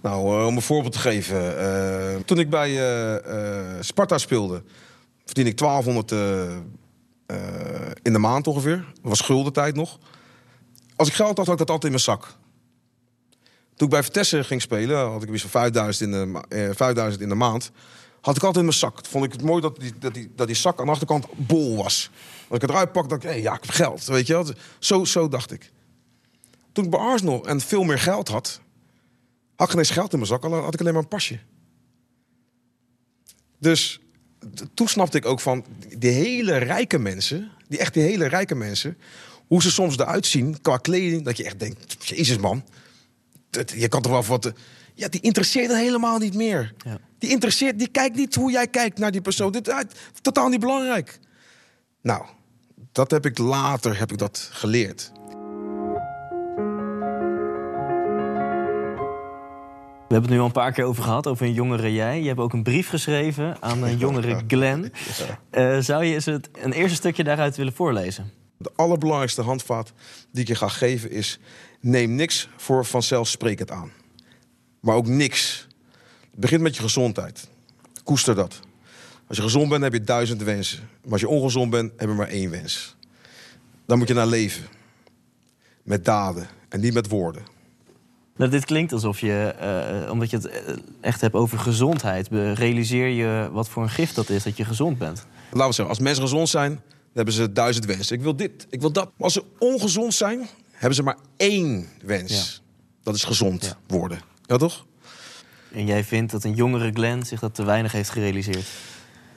Nou, 0.00 0.38
uh, 0.38 0.46
om 0.46 0.56
een 0.56 0.62
voorbeeld 0.62 0.92
te 0.92 0.98
geven. 0.98 1.60
Uh, 1.60 2.20
toen 2.24 2.38
ik 2.38 2.50
bij 2.50 2.70
uh, 2.70 3.80
Sparta 3.80 4.18
speelde, 4.18 4.62
verdiende 5.24 5.50
ik 5.50 5.58
1200 5.58 6.12
in 8.02 8.12
de 8.12 8.18
maand 8.18 8.46
ongeveer. 8.46 8.76
Dat 8.76 9.02
was 9.02 9.20
guldentijd 9.20 9.74
nog. 9.74 9.98
Als 10.96 11.08
ik 11.08 11.14
geld 11.14 11.36
had, 11.36 11.46
had 11.46 11.60
ik 11.60 11.66
dat 11.66 11.70
altijd 11.70 11.84
in 11.84 11.90
mijn 11.90 12.18
zak. 12.18 12.36
Toen 13.74 13.86
ik 13.86 13.92
bij 13.92 14.02
Vitesse 14.02 14.44
ging 14.44 14.62
spelen, 14.62 15.10
had 15.10 15.22
ik 15.22 15.28
weer 15.28 15.38
5000 15.38 16.14
in, 16.14 16.32
de, 16.48 16.74
5000 16.74 17.22
in 17.22 17.28
de 17.28 17.34
maand. 17.34 17.70
Had 18.20 18.36
ik 18.36 18.42
altijd 18.42 18.56
in 18.56 18.64
mijn 18.64 18.78
zak. 18.78 19.06
Vond 19.06 19.24
ik 19.24 19.32
het 19.32 19.42
mooi 19.42 19.60
dat 19.60 19.80
die, 19.80 20.28
dat, 20.34 20.46
die, 20.46 20.56
zak 20.56 20.78
aan 20.78 20.84
de 20.84 20.90
achterkant 20.90 21.26
bol 21.36 21.76
was. 21.76 22.10
Als 22.48 22.56
ik 22.56 22.60
het 22.60 22.70
eruit 22.70 22.92
pak, 22.92 23.08
dacht 23.08 23.22
ik, 23.24 23.28
hey, 23.28 23.40
ja, 23.40 23.54
ik 23.54 23.62
heb 23.62 23.70
geld. 23.70 24.04
Weet 24.04 24.26
je 24.26 24.32
wel? 24.32 24.46
Zo, 24.78 25.04
zo 25.04 25.28
dacht 25.28 25.52
ik. 25.52 25.70
Toen 26.72 26.84
ik 26.84 26.90
bij 26.90 27.00
Arsenal 27.00 27.46
en 27.46 27.60
veel 27.60 27.82
meer 27.82 27.98
geld 27.98 28.28
had, 28.28 28.60
had 29.58 29.66
ik 29.66 29.72
geen 29.72 29.78
eens 29.78 29.90
geld 29.90 30.12
in 30.12 30.18
mijn 30.18 30.30
zak, 30.30 30.42
had 30.42 30.74
ik 30.74 30.80
alleen 30.80 30.92
maar 30.92 31.02
een 31.02 31.08
pasje. 31.08 31.38
Dus 33.58 34.00
toen 34.74 34.88
snapte 34.88 35.16
ik 35.16 35.26
ook 35.26 35.40
van 35.40 35.64
die 35.96 36.10
hele 36.10 36.56
rijke 36.56 36.98
mensen, 36.98 37.50
die 37.68 37.78
echt 37.78 37.94
die 37.94 38.02
hele 38.02 38.26
rijke 38.26 38.54
mensen, 38.54 38.98
hoe 39.46 39.62
ze 39.62 39.70
soms 39.70 39.98
eruit 39.98 40.26
zien 40.26 40.60
qua 40.60 40.76
kleding, 40.76 41.24
dat 41.24 41.36
je 41.36 41.44
echt 41.44 41.58
denkt, 41.58 42.08
jezus 42.08 42.38
man, 42.38 42.64
je 43.74 43.88
kan 43.88 44.02
toch 44.02 44.12
wel 44.12 44.24
wat... 44.24 44.52
Ja, 44.94 45.08
die 45.08 45.20
interesseert 45.20 45.70
het 45.70 45.76
helemaal 45.76 46.18
niet 46.18 46.34
meer. 46.34 46.74
Ja. 46.84 46.98
Die 47.18 47.30
interesseert, 47.30 47.78
die 47.78 47.88
kijkt 47.88 48.16
niet 48.16 48.34
hoe 48.34 48.50
jij 48.50 48.66
kijkt 48.66 48.98
naar 48.98 49.10
die 49.10 49.20
persoon. 49.20 49.52
Dit 49.52 49.68
is 49.68 49.74
totaal 50.20 50.48
niet 50.48 50.60
belangrijk. 50.60 51.18
Nou, 52.02 52.24
dat 52.92 53.10
heb 53.10 53.26
ik 53.26 53.38
later 53.38 53.98
heb 53.98 54.12
ik 54.12 54.18
dat 54.18 54.48
geleerd. 54.52 55.12
We 60.08 60.14
hebben 60.14 60.30
het 60.30 60.38
nu 60.38 60.38
al 60.38 60.46
een 60.46 60.62
paar 60.62 60.72
keer 60.72 60.84
over 60.84 61.02
gehad, 61.02 61.26
over 61.26 61.46
een 61.46 61.52
jongere 61.52 61.92
jij. 61.92 62.20
Je 62.20 62.26
hebt 62.26 62.40
ook 62.40 62.52
een 62.52 62.62
brief 62.62 62.88
geschreven 62.88 63.56
aan 63.60 63.82
een 63.82 63.98
jongere 63.98 64.42
Glenn. 64.46 64.92
Uh, 65.50 65.78
zou 65.78 66.04
je 66.04 66.14
eens 66.14 66.24
het, 66.24 66.48
een 66.52 66.72
eerste 66.72 66.96
stukje 66.96 67.24
daaruit 67.24 67.56
willen 67.56 67.72
voorlezen? 67.72 68.32
De 68.56 68.70
allerbelangrijkste 68.76 69.42
handvaat 69.42 69.92
die 70.32 70.42
ik 70.42 70.48
je 70.48 70.54
ga 70.54 70.68
geven 70.68 71.10
is... 71.10 71.38
neem 71.80 72.14
niks 72.14 72.48
voor 72.56 72.84
vanzelfsprekend 72.84 73.70
aan. 73.70 73.90
Maar 74.80 74.94
ook 74.94 75.06
niks. 75.06 75.66
Het 76.30 76.40
begint 76.40 76.62
met 76.62 76.76
je 76.76 76.82
gezondheid. 76.82 77.48
Koester 78.04 78.34
dat. 78.34 78.60
Als 79.26 79.36
je 79.36 79.42
gezond 79.42 79.68
bent, 79.68 79.82
heb 79.82 79.92
je 79.92 80.00
duizend 80.00 80.42
wensen. 80.42 80.88
Maar 81.02 81.12
als 81.12 81.20
je 81.20 81.28
ongezond 81.28 81.70
bent, 81.70 81.92
heb 81.96 82.08
je 82.08 82.14
maar 82.14 82.28
één 82.28 82.50
wens. 82.50 82.96
Dan 83.86 83.98
moet 83.98 84.08
je 84.08 84.14
naar 84.14 84.26
leven. 84.26 84.64
Met 85.82 86.04
daden 86.04 86.48
en 86.68 86.80
niet 86.80 86.94
met 86.94 87.08
woorden. 87.08 87.56
Nou, 88.38 88.50
dit 88.50 88.64
klinkt 88.64 88.92
alsof 88.92 89.20
je, 89.20 89.54
uh, 90.04 90.10
omdat 90.10 90.30
je 90.30 90.36
het 90.36 90.46
eh, 90.46 90.74
echt 91.00 91.20
hebt 91.20 91.34
over 91.34 91.58
gezondheid, 91.58 92.28
realiseer 92.54 93.08
je 93.08 93.48
wat 93.52 93.68
voor 93.68 93.82
een 93.82 93.90
gift 93.90 94.14
dat 94.14 94.28
is 94.28 94.42
dat 94.42 94.56
je 94.56 94.64
gezond 94.64 94.98
bent. 94.98 95.26
Laten 95.50 95.68
we 95.68 95.74
zeggen, 95.74 95.88
als 95.88 95.98
mensen 95.98 96.22
gezond 96.22 96.48
zijn, 96.48 96.70
dan 96.70 96.82
hebben 97.12 97.34
ze 97.34 97.52
duizend 97.52 97.84
wensen. 97.84 98.16
Ik 98.16 98.22
wil 98.22 98.36
dit, 98.36 98.66
ik 98.70 98.80
wil 98.80 98.92
dat. 98.92 99.04
Maar 99.04 99.24
als 99.24 99.32
ze 99.32 99.44
ongezond 99.58 100.14
zijn, 100.14 100.48
hebben 100.72 100.94
ze 100.94 101.02
maar 101.02 101.16
één 101.36 101.88
wens. 102.02 102.62
Dat 103.02 103.14
is 103.14 103.24
gezond 103.24 103.76
worden. 103.86 104.20
Ja, 104.42 104.56
toch? 104.56 104.86
En 105.72 105.86
jij 105.86 106.04
vindt 106.04 106.32
dat 106.32 106.44
een 106.44 106.54
jongere 106.54 106.90
Glenn 106.92 107.26
zich 107.26 107.40
dat 107.40 107.54
te 107.54 107.64
weinig 107.64 107.92
heeft 107.92 108.10
gerealiseerd? 108.10 108.66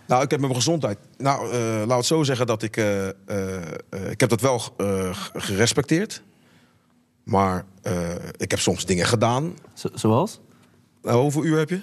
Nou, 0.07 0.23
ik 0.23 0.29
heb 0.29 0.39
met 0.39 0.49
mijn 0.49 0.61
gezondheid. 0.61 0.97
Nou, 1.17 1.53
uh, 1.53 1.83
laat 1.85 1.97
het 1.97 2.05
zo 2.05 2.23
zeggen 2.23 2.47
dat 2.47 2.63
ik. 2.63 2.75
ik 4.09 4.19
heb 4.19 4.29
dat 4.29 4.41
wel 4.41 4.61
gerespecteerd. 5.33 6.21
Maar 7.23 7.65
uh, 7.83 8.09
ik 8.37 8.51
heb 8.51 8.59
soms 8.59 8.85
dingen 8.85 9.05
gedaan. 9.05 9.53
zoals? 9.93 10.39
Nou, 11.01 11.21
hoeveel 11.21 11.43
uur 11.43 11.57
heb 11.57 11.69
je? 11.69 11.81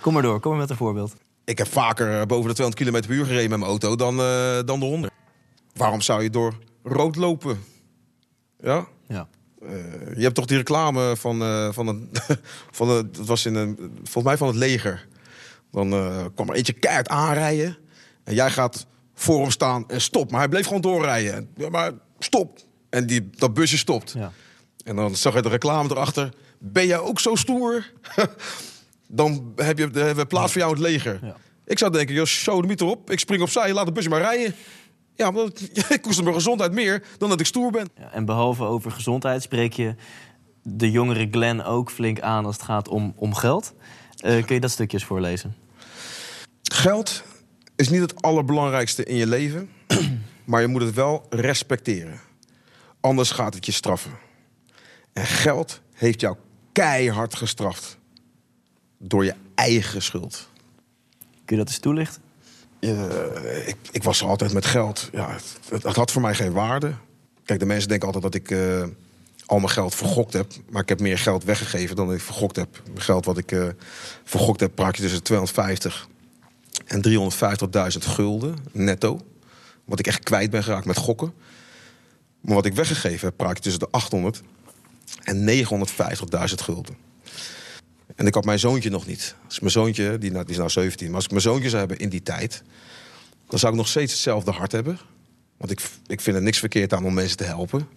Kom 0.00 0.12
maar 0.12 0.22
door, 0.22 0.40
kom 0.40 0.50
maar 0.50 0.60
met 0.60 0.70
een 0.70 0.76
voorbeeld. 0.76 1.14
Ik 1.44 1.58
heb 1.58 1.66
vaker 1.66 2.26
boven 2.26 2.48
de 2.48 2.54
200 2.54 2.74
km 2.74 3.06
per 3.06 3.16
uur 3.16 3.26
gereden 3.26 3.50
met 3.50 3.58
mijn 3.58 3.70
auto 3.70 3.96
dan, 3.96 4.20
uh, 4.20 4.58
dan 4.64 4.80
de 4.80 4.86
100. 4.86 5.12
waarom 5.74 6.00
zou 6.00 6.22
je 6.22 6.30
door 6.30 6.54
rood 6.82 7.16
lopen? 7.16 7.58
Ja? 8.58 8.86
Ja. 9.08 9.28
Eh, 9.62 10.16
je 10.16 10.22
hebt 10.22 10.34
toch 10.34 10.44
die 10.44 10.56
reclame 10.56 11.16
van, 11.16 11.42
eh, 11.42 11.72
van, 11.72 11.86
een, 11.86 12.10
van 12.70 12.88
een, 12.88 13.12
dat 13.12 13.26
was 13.26 13.46
in 13.46 13.54
een, 13.54 13.76
volgens 13.96 14.24
mij 14.24 14.36
van 14.36 14.46
het 14.46 14.56
leger. 14.56 15.06
Dan 15.70 15.92
eh, 15.92 16.24
kwam 16.34 16.48
er 16.48 16.54
eentje 16.54 16.72
keihard 16.72 17.08
aanrijden. 17.08 17.76
En 18.24 18.34
jij 18.34 18.50
gaat 18.50 18.86
voor 19.14 19.40
hem 19.40 19.50
staan 19.50 19.84
en 19.88 20.00
stop. 20.00 20.30
Maar 20.30 20.40
hij 20.40 20.48
bleef 20.48 20.66
gewoon 20.66 20.80
doorrijden. 20.80 21.50
Ja, 21.56 21.68
maar 21.68 21.92
stop. 22.18 22.58
En 22.88 23.06
die, 23.06 23.30
dat 23.30 23.54
busje 23.54 23.78
stopt. 23.78 24.12
Ja. 24.12 24.32
En 24.86 24.96
dan 24.96 25.16
zag 25.16 25.34
je 25.34 25.42
de 25.42 25.48
reclame 25.48 25.90
erachter. 25.90 26.32
Ben 26.58 26.86
jij 26.86 26.98
ook 26.98 27.20
zo 27.20 27.34
stoer? 27.34 27.92
dan 29.06 29.52
heb 29.56 29.78
je, 29.78 29.84
hebben 29.84 30.16
we 30.16 30.26
plaats 30.26 30.52
voor 30.52 30.60
jou 30.60 30.76
in 30.76 30.82
het 30.82 30.90
leger. 30.92 31.18
Ja. 31.22 31.36
Ik 31.64 31.78
zou 31.78 31.92
denken, 31.92 32.14
joh, 32.14 32.26
show 32.26 32.60
de 32.60 32.66
meter 32.66 32.86
op. 32.86 33.10
Ik 33.10 33.18
spring 33.18 33.42
opzij, 33.42 33.72
laat 33.72 33.84
het 33.84 33.94
busje 33.94 34.08
maar 34.08 34.20
rijden. 34.20 34.54
Ja, 35.14 35.30
maar 35.30 35.44
ik 35.88 35.98
koester 36.02 36.24
mijn 36.24 36.36
gezondheid 36.36 36.72
meer 36.72 37.02
dan 37.18 37.28
dat 37.28 37.40
ik 37.40 37.46
stoer 37.46 37.70
ben. 37.70 37.88
Ja, 37.98 38.12
En 38.12 38.24
behalve 38.24 38.64
over 38.64 38.90
gezondheid 38.90 39.42
spreek 39.42 39.72
je 39.72 39.94
de 40.62 40.90
jongere 40.90 41.28
Glenn 41.30 41.62
ook 41.62 41.90
flink 41.90 42.20
aan 42.20 42.44
als 42.44 42.56
het 42.56 42.64
gaat 42.64 42.88
om, 42.88 43.12
om 43.16 43.34
geld. 43.34 43.74
Eh, 44.16 44.44
kun 44.44 44.54
je 44.54 44.60
dat 44.60 44.70
stukjes 44.70 45.04
voorlezen? 45.04 45.54
Geld 46.62 47.22
is 47.76 47.88
niet 47.88 48.00
het 48.00 48.22
allerbelangrijkste 48.22 49.04
in 49.04 49.16
je 49.16 49.26
leven, 49.26 49.70
maar 50.44 50.60
je 50.60 50.66
moet 50.66 50.82
het 50.82 50.94
wel 50.94 51.26
respecteren. 51.30 52.20
Anders 53.00 53.30
gaat 53.30 53.54
het 53.54 53.66
je 53.66 53.72
straffen. 53.72 54.25
En 55.16 55.26
geld 55.26 55.80
heeft 55.94 56.20
jou 56.20 56.36
keihard 56.72 57.34
gestraft. 57.34 57.98
Door 58.98 59.24
je 59.24 59.34
eigen 59.54 60.02
schuld. 60.02 60.48
Kun 61.44 61.56
je 61.56 61.62
dat 61.62 61.68
eens 61.68 61.78
toelichten? 61.78 62.22
Ik, 63.66 63.76
ik 63.90 64.02
was 64.02 64.22
altijd 64.22 64.52
met 64.52 64.66
geld. 64.66 65.08
Ja, 65.12 65.30
het, 65.30 65.56
het- 65.68 65.82
het 65.82 65.96
had 65.96 66.10
voor 66.12 66.22
mij 66.22 66.34
geen 66.34 66.52
waarde. 66.52 66.92
Kijk, 67.44 67.58
de 67.60 67.66
mensen 67.66 67.88
denken 67.88 68.06
altijd 68.06 68.24
dat 68.32 68.34
ik 68.34 68.50
eh, 68.50 68.84
al 69.46 69.58
mijn 69.58 69.70
geld 69.70 69.94
vergokt 69.94 70.32
heb. 70.32 70.52
Maar 70.70 70.82
ik 70.82 70.88
heb 70.88 71.00
meer 71.00 71.18
geld 71.18 71.44
weggegeven 71.44 71.96
dan 71.96 72.12
ik 72.12 72.20
vergokt 72.20 72.56
heb. 72.56 72.82
Mijn 72.86 73.00
geld 73.00 73.24
wat 73.24 73.38
ik 73.38 73.52
eh, 73.52 73.68
vergokt 74.24 74.60
heb, 74.60 74.74
praat 74.74 74.96
je 74.96 75.02
tussen 75.02 75.22
250 75.22 76.08
en 76.86 77.04
350.000 77.08 77.98
gulden 77.98 78.56
netto. 78.72 79.20
Wat 79.84 79.98
ik 79.98 80.06
echt 80.06 80.22
kwijt 80.22 80.50
ben 80.50 80.62
geraakt 80.64 80.86
met 80.86 80.96
gokken. 80.96 81.32
Maar 82.40 82.54
wat 82.54 82.66
ik 82.66 82.74
weggegeven 82.74 83.28
heb, 83.28 83.36
praat 83.36 83.56
je 83.56 83.62
tussen 83.62 83.80
de 83.80 83.88
800 83.90 84.42
en 85.22 85.48
950.000 85.48 86.54
gulden. 86.54 86.96
En 88.14 88.26
ik 88.26 88.34
had 88.34 88.44
mijn 88.44 88.58
zoontje 88.58 88.90
nog 88.90 89.06
niet. 89.06 89.34
Als 89.44 89.54
ik 89.54 89.60
mijn 89.60 89.72
zoontje, 89.72 90.18
die, 90.18 90.30
nou- 90.30 90.42
die 90.42 90.52
is 90.52 90.58
nou 90.58 90.70
17, 90.70 91.06
maar 91.06 91.16
als 91.16 91.24
ik 91.24 91.30
mijn 91.30 91.42
zoontje 91.42 91.68
zou 91.68 91.78
hebben 91.78 91.98
in 91.98 92.08
die 92.08 92.22
tijd, 92.22 92.62
dan 93.48 93.58
zou 93.58 93.72
ik 93.72 93.78
nog 93.78 93.88
steeds 93.88 94.12
hetzelfde 94.12 94.50
hart 94.50 94.72
hebben. 94.72 94.98
Want 95.56 95.70
ik, 95.70 95.80
ik 96.06 96.20
vind 96.20 96.36
er 96.36 96.42
niks 96.42 96.58
verkeerd 96.58 96.92
aan 96.92 97.04
om 97.04 97.14
mensen 97.14 97.36
te 97.36 97.44
helpen. 97.44 97.88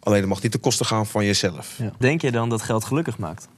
Alleen 0.00 0.20
dat 0.20 0.28
mag 0.28 0.42
niet 0.42 0.50
ten 0.52 0.60
koste 0.60 0.84
gaan 0.84 1.06
van 1.06 1.24
jezelf. 1.24 1.74
Ja. 1.78 1.92
Denk 1.98 2.20
je 2.20 2.30
dan 2.30 2.48
dat 2.48 2.62
geld 2.62 2.84
gelukkig 2.84 3.18
maakt? 3.18 3.48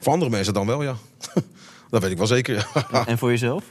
Voor 0.00 0.12
andere 0.12 0.30
mensen 0.30 0.54
dan 0.54 0.66
wel, 0.66 0.82
ja. 0.82 0.96
dat 1.90 2.02
weet 2.02 2.10
ik 2.10 2.18
wel 2.18 2.26
zeker. 2.26 2.68
ja. 2.90 3.06
En 3.06 3.18
voor 3.18 3.30
jezelf? 3.30 3.64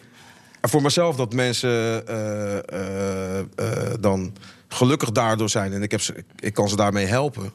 En 0.61 0.69
voor 0.69 0.81
mezelf 0.81 1.15
dat 1.15 1.33
mensen 1.33 2.07
eh, 2.07 2.57
eh, 2.57 3.39
eh, 3.39 3.93
dan 3.99 4.33
gelukkig 4.67 5.11
daardoor 5.11 5.49
zijn 5.49 5.73
en 5.73 5.81
ik, 5.81 5.91
heb 5.91 6.01
ze, 6.01 6.13
ik, 6.15 6.25
ik 6.39 6.53
kan 6.53 6.69
ze 6.69 6.75
daarmee 6.75 7.05
helpen. 7.05 7.51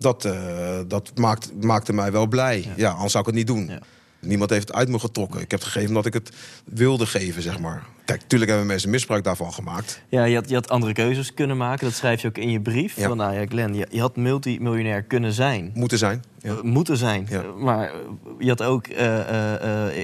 Dat, 0.00 0.24
eh, 0.24 0.78
dat 0.88 1.10
maakt, 1.14 1.50
maakte 1.62 1.92
mij 1.92 2.12
wel 2.12 2.26
blij. 2.26 2.68
Ja. 2.76 2.90
anders 2.90 3.12
zou 3.12 3.24
ik 3.24 3.30
het 3.30 3.38
niet 3.38 3.46
doen. 3.46 3.66
Ja. 3.68 3.78
Niemand 4.20 4.50
heeft 4.50 4.68
het 4.68 4.76
uit 4.76 4.88
me 4.88 4.98
getrokken. 4.98 5.40
Ik 5.40 5.50
heb 5.50 5.60
het 5.60 5.68
gegeven 5.68 5.88
omdat 5.88 6.06
ik 6.06 6.12
het 6.12 6.30
wilde 6.64 7.06
geven, 7.06 7.42
zeg 7.42 7.58
maar. 7.58 7.84
Kijk, 8.04 8.20
natuurlijk 8.20 8.50
hebben 8.50 8.68
mensen 8.68 8.90
misbruik 8.90 9.24
daarvan 9.24 9.52
gemaakt. 9.52 10.02
Ja, 10.08 10.24
je 10.24 10.34
had, 10.34 10.48
je 10.48 10.54
had 10.54 10.68
andere 10.68 10.92
keuzes 10.92 11.34
kunnen 11.34 11.56
maken. 11.56 11.84
Dat 11.86 11.94
schrijf 11.96 12.22
je 12.22 12.28
ook 12.28 12.38
in 12.38 12.50
je 12.50 12.60
brief. 12.60 12.96
Ja. 12.96 13.08
Van, 13.08 13.16
nou 13.16 13.34
ja, 13.34 13.46
Glenn, 13.46 13.74
je, 13.74 13.86
je 13.90 14.00
had 14.00 14.16
multimiljonair 14.16 15.02
kunnen 15.02 15.32
zijn. 15.32 15.70
Moeten 15.74 15.98
zijn. 15.98 16.22
Ja. 16.38 16.50
Eh, 16.50 16.60
moeten 16.62 16.96
zijn. 16.96 17.26
Ja. 17.30 17.40
Eh, 17.42 17.54
Maar 17.56 17.92
je 18.38 18.48
had 18.48 18.62
ook 18.62 18.86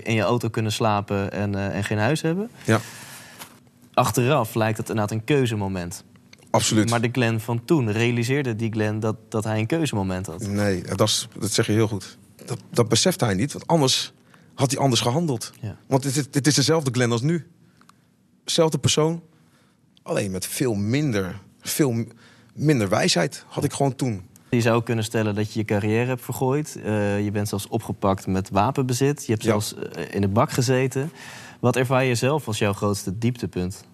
in 0.03 0.15
je 0.15 0.23
auto 0.23 0.49
kunnen 0.49 0.73
slapen 0.73 1.33
en, 1.33 1.73
en 1.73 1.85
geen 1.85 1.99
huis 1.99 2.23
hebben. 2.23 2.51
ja, 2.65 2.81
Achteraf 3.95 4.55
lijkt 4.55 4.79
het 4.79 4.89
inderdaad 4.89 5.13
een 5.19 5.25
keuzemoment. 5.25 6.05
Absoluut. 6.57 6.91
Maar 6.91 7.01
de 7.01 7.09
Glenn 7.13 7.41
van 7.41 7.65
toen 7.65 7.93
realiseerde 7.93 8.57
die 8.57 8.73
Glenn 8.73 9.01
dat, 9.01 9.17
dat 9.29 9.45
hij 9.45 9.59
een 9.59 9.67
keuzemoment 9.67 10.27
had. 10.27 10.47
Nee, 10.47 10.83
dat, 10.83 11.09
is, 11.09 11.29
dat 11.39 11.53
zeg 11.53 11.67
je 11.67 11.73
heel 11.73 11.89
goed. 11.89 12.19
Dat, 12.45 12.59
dat 12.71 12.89
beseft 12.89 13.21
hij 13.21 13.35
niet, 13.35 13.53
want 13.53 13.67
anders 13.67 14.13
had 14.55 14.71
hij 14.71 14.81
anders 14.81 15.01
gehandeld. 15.01 15.53
Ja. 15.61 15.77
Want 15.87 16.05
het, 16.05 16.17
is- 16.17 16.25
het 16.31 16.47
is 16.47 16.55
dezelfde 16.55 16.91
Glenn 16.91 17.13
als 17.13 17.23
nu. 17.23 17.47
Zelfde 18.45 18.79
persoon, 18.79 19.23
alleen 20.03 20.31
met 20.31 20.47
veel 20.47 20.75
minder, 20.75 21.41
veel 21.61 22.05
minder 22.55 22.89
wijsheid 22.89 23.45
had 23.49 23.65
ik 23.65 23.73
gewoon 23.73 23.95
toen. 23.97 24.27
Je 24.51 24.61
zou 24.61 24.83
kunnen 24.83 25.05
stellen 25.05 25.35
dat 25.35 25.53
je 25.53 25.59
je 25.59 25.65
carrière 25.65 26.07
hebt 26.07 26.23
vergooid. 26.25 26.77
Eh, 26.85 27.25
je 27.25 27.31
bent 27.31 27.49
zelfs 27.49 27.69
opgepakt 27.69 28.27
met 28.27 28.51
wapenbezit. 28.51 29.27
Je 29.27 29.33
hebt 29.33 29.45
Ja. 29.45 29.51
zelfs 29.51 29.75
eh, 29.75 30.15
in 30.15 30.21
de 30.21 30.29
bak 30.29 30.51
gezeten. 30.51 31.11
Wat 31.61 31.77
ervaar 31.77 32.05
je 32.05 32.15
zelf 32.15 32.47
als 32.47 32.59
jouw 32.59 32.73
grootste 32.73 33.19
dieptepunt? 33.19 33.85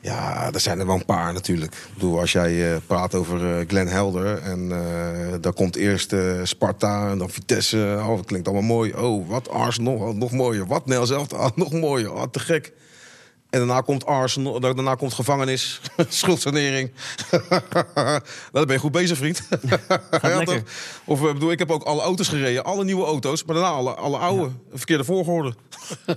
Ja, 0.00 0.52
er 0.52 0.60
zijn 0.60 0.78
er 0.78 0.86
wel 0.86 0.94
een 0.94 1.04
paar 1.04 1.32
natuurlijk. 1.32 1.72
Ik 1.72 1.94
bedoel, 1.94 2.20
als 2.20 2.32
jij 2.32 2.72
eh, 2.72 2.80
praat 2.86 3.14
over 3.14 3.58
eh, 3.58 3.68
Glenn 3.68 3.88
Helder 3.88 4.42
en 4.42 4.72
eh 4.72 5.34
dan 5.40 5.52
komt 5.52 5.76
eerst 5.76 6.14
Sparta 6.42 7.10
en 7.10 7.18
dan 7.18 7.30
Vitesse. 7.30 7.96
Oh, 8.00 8.16
dat 8.16 8.24
klinkt 8.24 8.46
allemaal 8.48 8.76
mooi. 8.76 8.92
Oh, 8.94 9.28
wat 9.28 9.48
Arsenal, 9.48 10.14
nog 10.14 10.30
mooier. 10.30 10.66
Wat 10.66 10.86
Nel 10.86 11.06
zelf, 11.06 11.28
nog 11.54 11.72
mooier. 11.72 12.12
Oh, 12.12 12.22
te 12.22 12.40
gek. 12.40 12.72
En 13.50 13.58
daarna 13.58 13.80
komt 13.80 14.06
Arsenal, 14.06 14.60
daarna 14.60 14.94
komt 14.94 15.14
gevangenis, 15.14 15.80
schuldsanering. 16.08 16.90
nou, 17.94 18.20
dan 18.52 18.64
ben 18.64 18.72
je 18.74 18.78
goed 18.78 18.92
bezig, 18.92 19.16
vriend. 19.16 19.42
Ja? 20.22 20.44
Of 21.04 21.22
ik 21.22 21.32
bedoel, 21.32 21.50
ik 21.50 21.58
heb 21.58 21.70
ook 21.70 21.82
alle 21.82 22.00
auto's 22.02 22.28
gereden, 22.28 22.64
alle 22.64 22.84
nieuwe 22.84 23.04
auto's, 23.04 23.44
maar 23.44 23.54
daarna 23.54 23.70
alle, 23.70 23.94
alle 23.94 24.16
oude, 24.16 24.50
verkeerde 24.74 25.04
volgorde. 25.04 25.54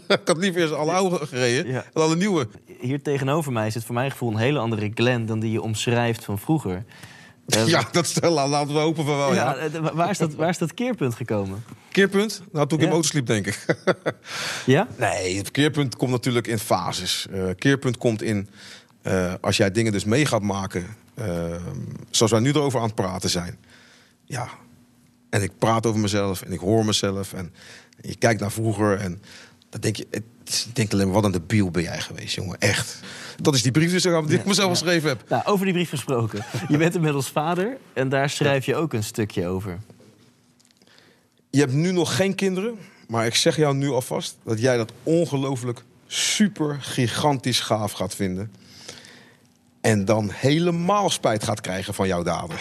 ik 0.07 0.19
had 0.25 0.37
liever 0.37 0.61
eerst 0.61 0.73
alle 0.73 0.91
oude 0.91 1.25
gereden 1.25 1.71
Ja. 1.71 1.85
dan 1.93 2.03
alle 2.03 2.15
nieuwe. 2.15 2.47
Hier 2.79 3.01
tegenover 3.01 3.51
mij 3.51 3.69
zit 3.71 3.83
voor 3.83 3.95
mijn 3.95 4.11
gevoel 4.11 4.29
een 4.29 4.37
hele 4.37 4.59
andere 4.59 4.91
Glenn 4.93 5.25
dan 5.25 5.39
die 5.39 5.51
je 5.51 5.61
omschrijft 5.61 6.25
van 6.25 6.39
vroeger. 6.39 6.85
Ja, 7.45 7.87
dat 7.91 8.05
stel, 8.05 8.31
laten 8.31 8.73
we 8.73 8.79
hopen 8.79 9.05
van 9.05 9.17
wel. 9.17 9.33
Ja, 9.33 9.55
ja, 9.55 9.57
eh, 9.57 9.93
waar, 9.93 10.09
is 10.09 10.17
dat, 10.17 10.33
waar 10.33 10.49
is 10.49 10.57
dat 10.57 10.73
keerpunt 10.73 11.15
gekomen? 11.15 11.63
Keerpunt? 11.91 12.41
Nou, 12.51 12.67
toen 12.67 12.77
ik 12.79 12.83
Ja. 12.83 12.89
in 12.89 12.89
de 12.89 12.95
auto 12.95 13.07
sliep, 13.07 13.25
denk 13.25 13.47
ik. 13.47 13.65
Ja? 14.65 14.87
nee, 14.97 15.37
het 15.37 15.51
keerpunt 15.51 15.95
komt 15.95 16.11
natuurlijk 16.11 16.47
in 16.47 16.59
fases. 16.59 17.27
Eh 17.31 17.43
keerpunt 17.57 17.97
komt 17.97 18.21
in 18.21 18.49
eh, 19.01 19.33
als 19.41 19.57
jij 19.57 19.71
dingen 19.71 19.91
dus 19.91 20.03
mee 20.03 20.25
gaat 20.25 20.41
maken, 20.41 20.85
zoals 22.09 22.31
wij 22.31 22.41
nu 22.41 22.49
erover 22.49 22.79
aan 22.79 22.85
het 22.85 22.95
praten 22.95 23.29
zijn. 23.29 23.57
Ja, 24.25 24.47
en 25.29 25.41
ik 25.41 25.51
praat 25.57 25.85
over 25.85 25.99
mezelf 25.99 26.41
en 26.41 26.51
ik 26.51 26.59
hoor 26.59 26.85
mezelf 26.85 27.33
en 27.33 27.53
je 28.01 28.15
kijkt 28.15 28.41
naar 28.41 28.51
vroeger 28.51 28.97
en 28.99 29.21
dan 29.69 29.81
denk 29.81 29.95
je, 29.95 30.07
je 30.55 30.73
denkt 30.73 30.93
alleen 30.93 31.05
maar, 31.05 31.15
wat 31.15 31.23
een 31.23 31.31
debiel 31.31 31.71
ben 31.71 31.83
jij 31.83 32.01
geweest, 32.01 32.35
jongen, 32.35 32.59
echt. 32.59 32.99
Dat 33.41 33.55
is 33.55 33.61
die 33.61 33.71
brief 33.71 33.91
dus 33.91 34.03
die 34.03 34.39
ik 34.39 34.45
mezelf 34.45 34.69
geschreven 34.69 35.09
heb. 35.09 35.23
Nou, 35.29 35.43
over 35.45 35.65
die 35.65 35.73
brief 35.73 35.89
gesproken. 35.89 36.45
Je 36.67 36.77
bent 36.77 36.95
inmiddels 36.95 37.29
vader 37.29 37.77
en 37.93 38.09
daar 38.09 38.29
schrijf 38.29 38.65
je 38.65 38.75
ook 38.75 38.93
een 38.93 39.03
stukje 39.03 39.47
over. 39.47 39.79
Je 41.49 41.59
hebt 41.59 41.73
nu 41.73 41.91
nog 41.91 42.15
geen 42.15 42.35
kinderen, 42.35 42.77
maar 43.07 43.25
ik 43.25 43.35
zeg 43.35 43.55
jou 43.55 43.75
nu 43.75 43.89
alvast 43.89 44.37
dat 44.43 44.59
jij 44.59 44.77
dat 44.77 44.91
ongelooflijk 45.03 45.83
super 46.07 46.77
gigantisch 46.81 47.59
gaaf 47.59 47.91
gaat 47.91 48.15
vinden. 48.15 48.51
En 49.81 50.05
dan 50.05 50.29
helemaal 50.33 51.09
spijt 51.09 51.43
gaat 51.43 51.61
krijgen 51.61 51.93
van 51.93 52.07
jouw 52.07 52.23
daden. 52.23 52.57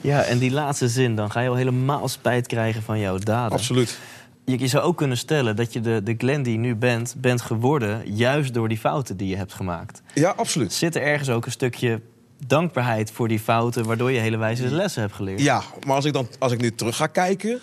Ja, 0.00 0.22
en 0.22 0.38
die 0.38 0.50
laatste 0.50 0.88
zin, 0.88 1.16
dan 1.16 1.30
ga 1.30 1.40
je 1.40 1.48
al 1.48 1.54
helemaal 1.54 2.08
spijt 2.08 2.46
krijgen 2.46 2.82
van 2.82 2.98
jouw 2.98 3.18
daden. 3.18 3.58
Absoluut. 3.58 3.98
Je, 4.46 4.66
zou 4.66 4.84
ook 4.84 4.96
kunnen 4.96 5.16
stellen 5.16 5.56
dat 5.56 5.72
je 5.72 5.80
de, 5.80 6.02
de 6.02 6.14
Glenn 6.18 6.42
die 6.42 6.52
je 6.52 6.58
nu 6.58 6.74
bent, 6.74 7.14
bent 7.18 7.40
geworden... 7.40 8.14
juist 8.14 8.54
door 8.54 8.68
die 8.68 8.78
fouten 8.78 9.16
die 9.16 9.28
je 9.28 9.36
hebt 9.36 9.52
gemaakt. 9.52 10.02
Ja, 10.14 10.30
absoluut. 10.30 10.72
Zit 10.72 10.94
er 10.96 11.02
ergens 11.02 11.30
ook 11.30 11.46
een 11.46 11.52
stukje 11.52 12.00
dankbaarheid 12.46 13.10
voor 13.10 13.28
die 13.28 13.40
fouten... 13.40 13.84
waardoor 13.84 14.10
je 14.10 14.18
hele 14.18 14.36
wijze 14.36 14.68
lessen 14.68 15.00
hebt 15.02 15.14
geleerd? 15.14 15.40
Ja, 15.40 15.62
maar 15.86 15.94
als 15.94 16.04
ik, 16.04 16.12
dan, 16.12 16.28
als 16.38 16.52
ik 16.52 16.60
nu 16.60 16.74
terug 16.74 16.96
ga 16.96 17.06
kijken, 17.06 17.60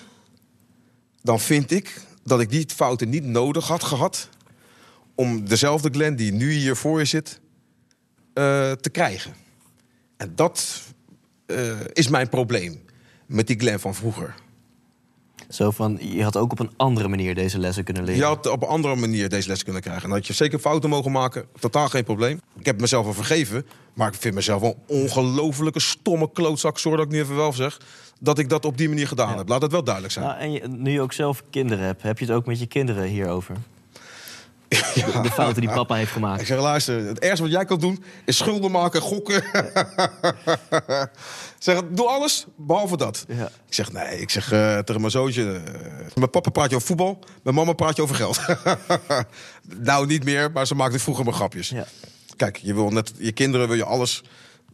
dan 1.21 1.39
vind 1.39 1.71
ik 1.71 2.01
dat 2.23 2.39
ik 2.41 2.49
die 2.49 2.65
fouten 2.75 3.09
niet 3.09 3.23
nodig 3.23 3.67
had 3.67 3.83
gehad 3.83 4.29
om 5.15 5.47
dezelfde 5.47 5.89
Glenn 5.89 6.15
die 6.15 6.31
nu 6.31 6.51
hier 6.51 6.75
voor 6.75 6.99
je 6.99 7.05
zit 7.05 7.39
eh, 8.33 8.71
te 8.71 8.89
krijgen. 8.89 9.33
En 10.17 10.31
dat 10.35 10.81
eh, 11.45 11.79
is 11.93 12.07
mijn 12.07 12.29
probleem 12.29 12.81
met 13.25 13.47
die 13.47 13.59
Glenn 13.59 13.79
van 13.79 13.95
vroeger. 13.95 14.35
Zo 15.49 15.71
van, 15.71 15.97
je 16.01 16.23
had 16.23 16.37
ook 16.37 16.51
op 16.51 16.59
een 16.59 16.71
andere 16.77 17.07
manier 17.07 17.35
deze 17.35 17.59
lessen 17.59 17.83
kunnen 17.83 18.03
leren. 18.03 18.19
Je 18.19 18.25
had 18.27 18.47
op 18.47 18.61
een 18.61 18.67
andere 18.67 18.95
manier 18.95 19.29
deze 19.29 19.47
les 19.47 19.63
kunnen 19.63 19.81
krijgen. 19.81 20.03
En 20.03 20.09
dat 20.09 20.27
je 20.27 20.33
zeker 20.33 20.59
fouten 20.59 20.89
mogen 20.89 21.11
maken, 21.11 21.45
totaal 21.59 21.89
geen 21.89 22.03
probleem. 22.03 22.39
Ik 22.59 22.65
heb 22.65 22.79
mezelf 22.81 23.03
wel 23.05 23.13
vergeven, 23.13 23.65
maar 23.93 24.07
ik 24.07 24.13
vind 24.19 24.35
mezelf 24.35 24.61
wel 24.61 24.77
een 24.87 25.01
ongelofelijke 25.01 25.79
stomme 25.79 26.29
klootzak, 26.33 26.77
sorry 26.77 26.97
dat 26.97 27.05
ik 27.05 27.11
nu 27.11 27.19
even 27.19 27.35
wel 27.35 27.53
zeg, 27.53 27.79
dat 28.19 28.39
ik 28.39 28.49
dat 28.49 28.65
op 28.65 28.77
die 28.77 28.89
manier 28.89 29.07
gedaan 29.07 29.29
Ja. 29.29 29.37
heb. 29.37 29.47
Laat 29.49 29.61
het 29.61 29.71
wel 29.71 29.83
duidelijk 29.83 30.13
zijn. 30.13 30.25
Nou, 30.25 30.39
en 30.39 30.51
je, 30.51 30.67
nu 30.67 30.91
je 30.91 31.01
ook 31.01 31.13
zelf 31.13 31.43
kinderen 31.49 31.85
hebt, 31.85 32.01
heb 32.01 32.19
je 32.19 32.25
het 32.25 32.33
ook 32.33 32.45
met 32.45 32.59
je 32.59 32.65
kinderen 32.65 33.03
hierover? 33.03 33.55
De 35.21 35.29
fouten 35.33 35.61
die 35.61 35.71
papa 35.71 35.95
heeft 35.95 36.07
Ik 36.07 36.13
gemaakt. 36.13 36.47
zeg, 36.47 36.59
luister, 36.59 37.05
het 37.05 37.19
ergste 37.19 37.41
wat 37.41 37.51
jij 37.51 37.65
kan 37.65 37.79
doen 37.79 38.03
is 38.25 38.37
schulden 38.37 38.71
maken, 38.71 39.01
gokken. 39.01 39.43
zeg, 41.59 41.81
doe 41.89 42.07
alles, 42.07 42.45
behalve 42.55 42.97
dat. 42.97 43.25
Ja. 43.27 43.45
Ik 43.67 43.73
zeg, 43.73 43.91
nee, 43.91 44.19
ik 44.19 44.29
zeg 44.29 44.51
eh, 44.51 44.77
tegen 44.77 44.99
mijn 45.01 45.11
zoontje... 45.11 45.53
eh, 45.53 46.15
met 46.15 46.31
papa 46.31 46.49
praat 46.49 46.69
je 46.69 46.75
over 46.75 46.87
voetbal, 46.87 47.19
met 47.43 47.53
mama 47.53 47.73
praat 47.73 47.95
je 47.95 48.01
over 48.01 48.15
geld. 48.15 48.39
nou, 49.89 50.07
niet 50.07 50.23
meer, 50.23 50.51
maar 50.51 50.67
ze 50.67 50.75
maakte 50.75 50.99
vroeger 50.99 51.25
maar 51.25 51.33
grapjes. 51.33 51.69
Ja. 51.69 51.85
Kijk, 52.35 52.57
je 52.57 52.73
wil 52.73 52.89
net, 52.89 53.11
je 53.17 53.31
kinderen 53.31 53.67
wil 53.67 53.77
je 53.77 53.85
alles 53.85 54.21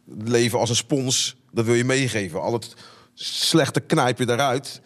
leven 0.06 0.60
als 0.60 0.70
een 0.70 0.76
spons. 0.76 1.36
Dat 1.52 1.66
wil 1.66 1.74
je 1.74 1.84
meegeven. 1.86 2.42
Al 2.42 2.54
het 2.54 2.74
slechte 3.14 3.80
knijp 3.80 4.18
je 4.20 4.30
eruit. 4.30 4.82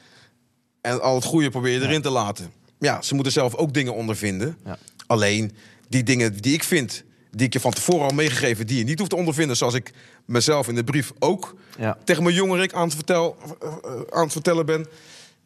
En 0.82 1.02
al 1.02 1.16
het 1.16 1.24
goede 1.24 1.50
probeer 1.50 1.74
je 1.74 1.82
erin 1.88 2.02
te 2.02 2.10
laten. 2.10 2.52
Ja, 2.80 3.02
ze 3.02 3.16
moeten 3.16 3.34
zelf 3.34 3.56
ook 3.56 3.74
dingen 3.74 3.94
ondervinden. 3.94 4.58
Ja. 4.66 4.78
Alleen 5.14 5.52
die 5.90 6.04
dingen 6.04 6.38
die 6.42 6.54
ik 6.54 6.64
vind, 6.64 7.04
die 7.32 7.46
ik 7.46 7.54
je 7.54 7.60
van 7.60 7.72
tevoren 7.72 8.08
al 8.08 8.14
meegegeven, 8.16 8.68
die 8.68 8.78
je 8.78 8.84
niet 8.84 8.98
hoeft 8.98 9.10
te 9.10 9.16
ondervinden, 9.16 9.58
zoals 9.58 9.74
ik 9.74 9.92
mezelf 10.26 10.68
in 10.68 10.76
de 10.76 10.84
brief 10.84 11.12
ook 11.20 11.56
Ja. 11.78 11.98
tegen 12.04 12.24
mijn 12.24 12.36
jongerik 12.36 12.74
aan 12.74 12.84
het, 12.86 12.96
vertel, 12.96 13.36
eh, 13.62 13.68
eh, 13.68 13.92
aan 14.10 14.24
het 14.24 14.32
vertellen 14.32 14.66
ben. 14.66 14.86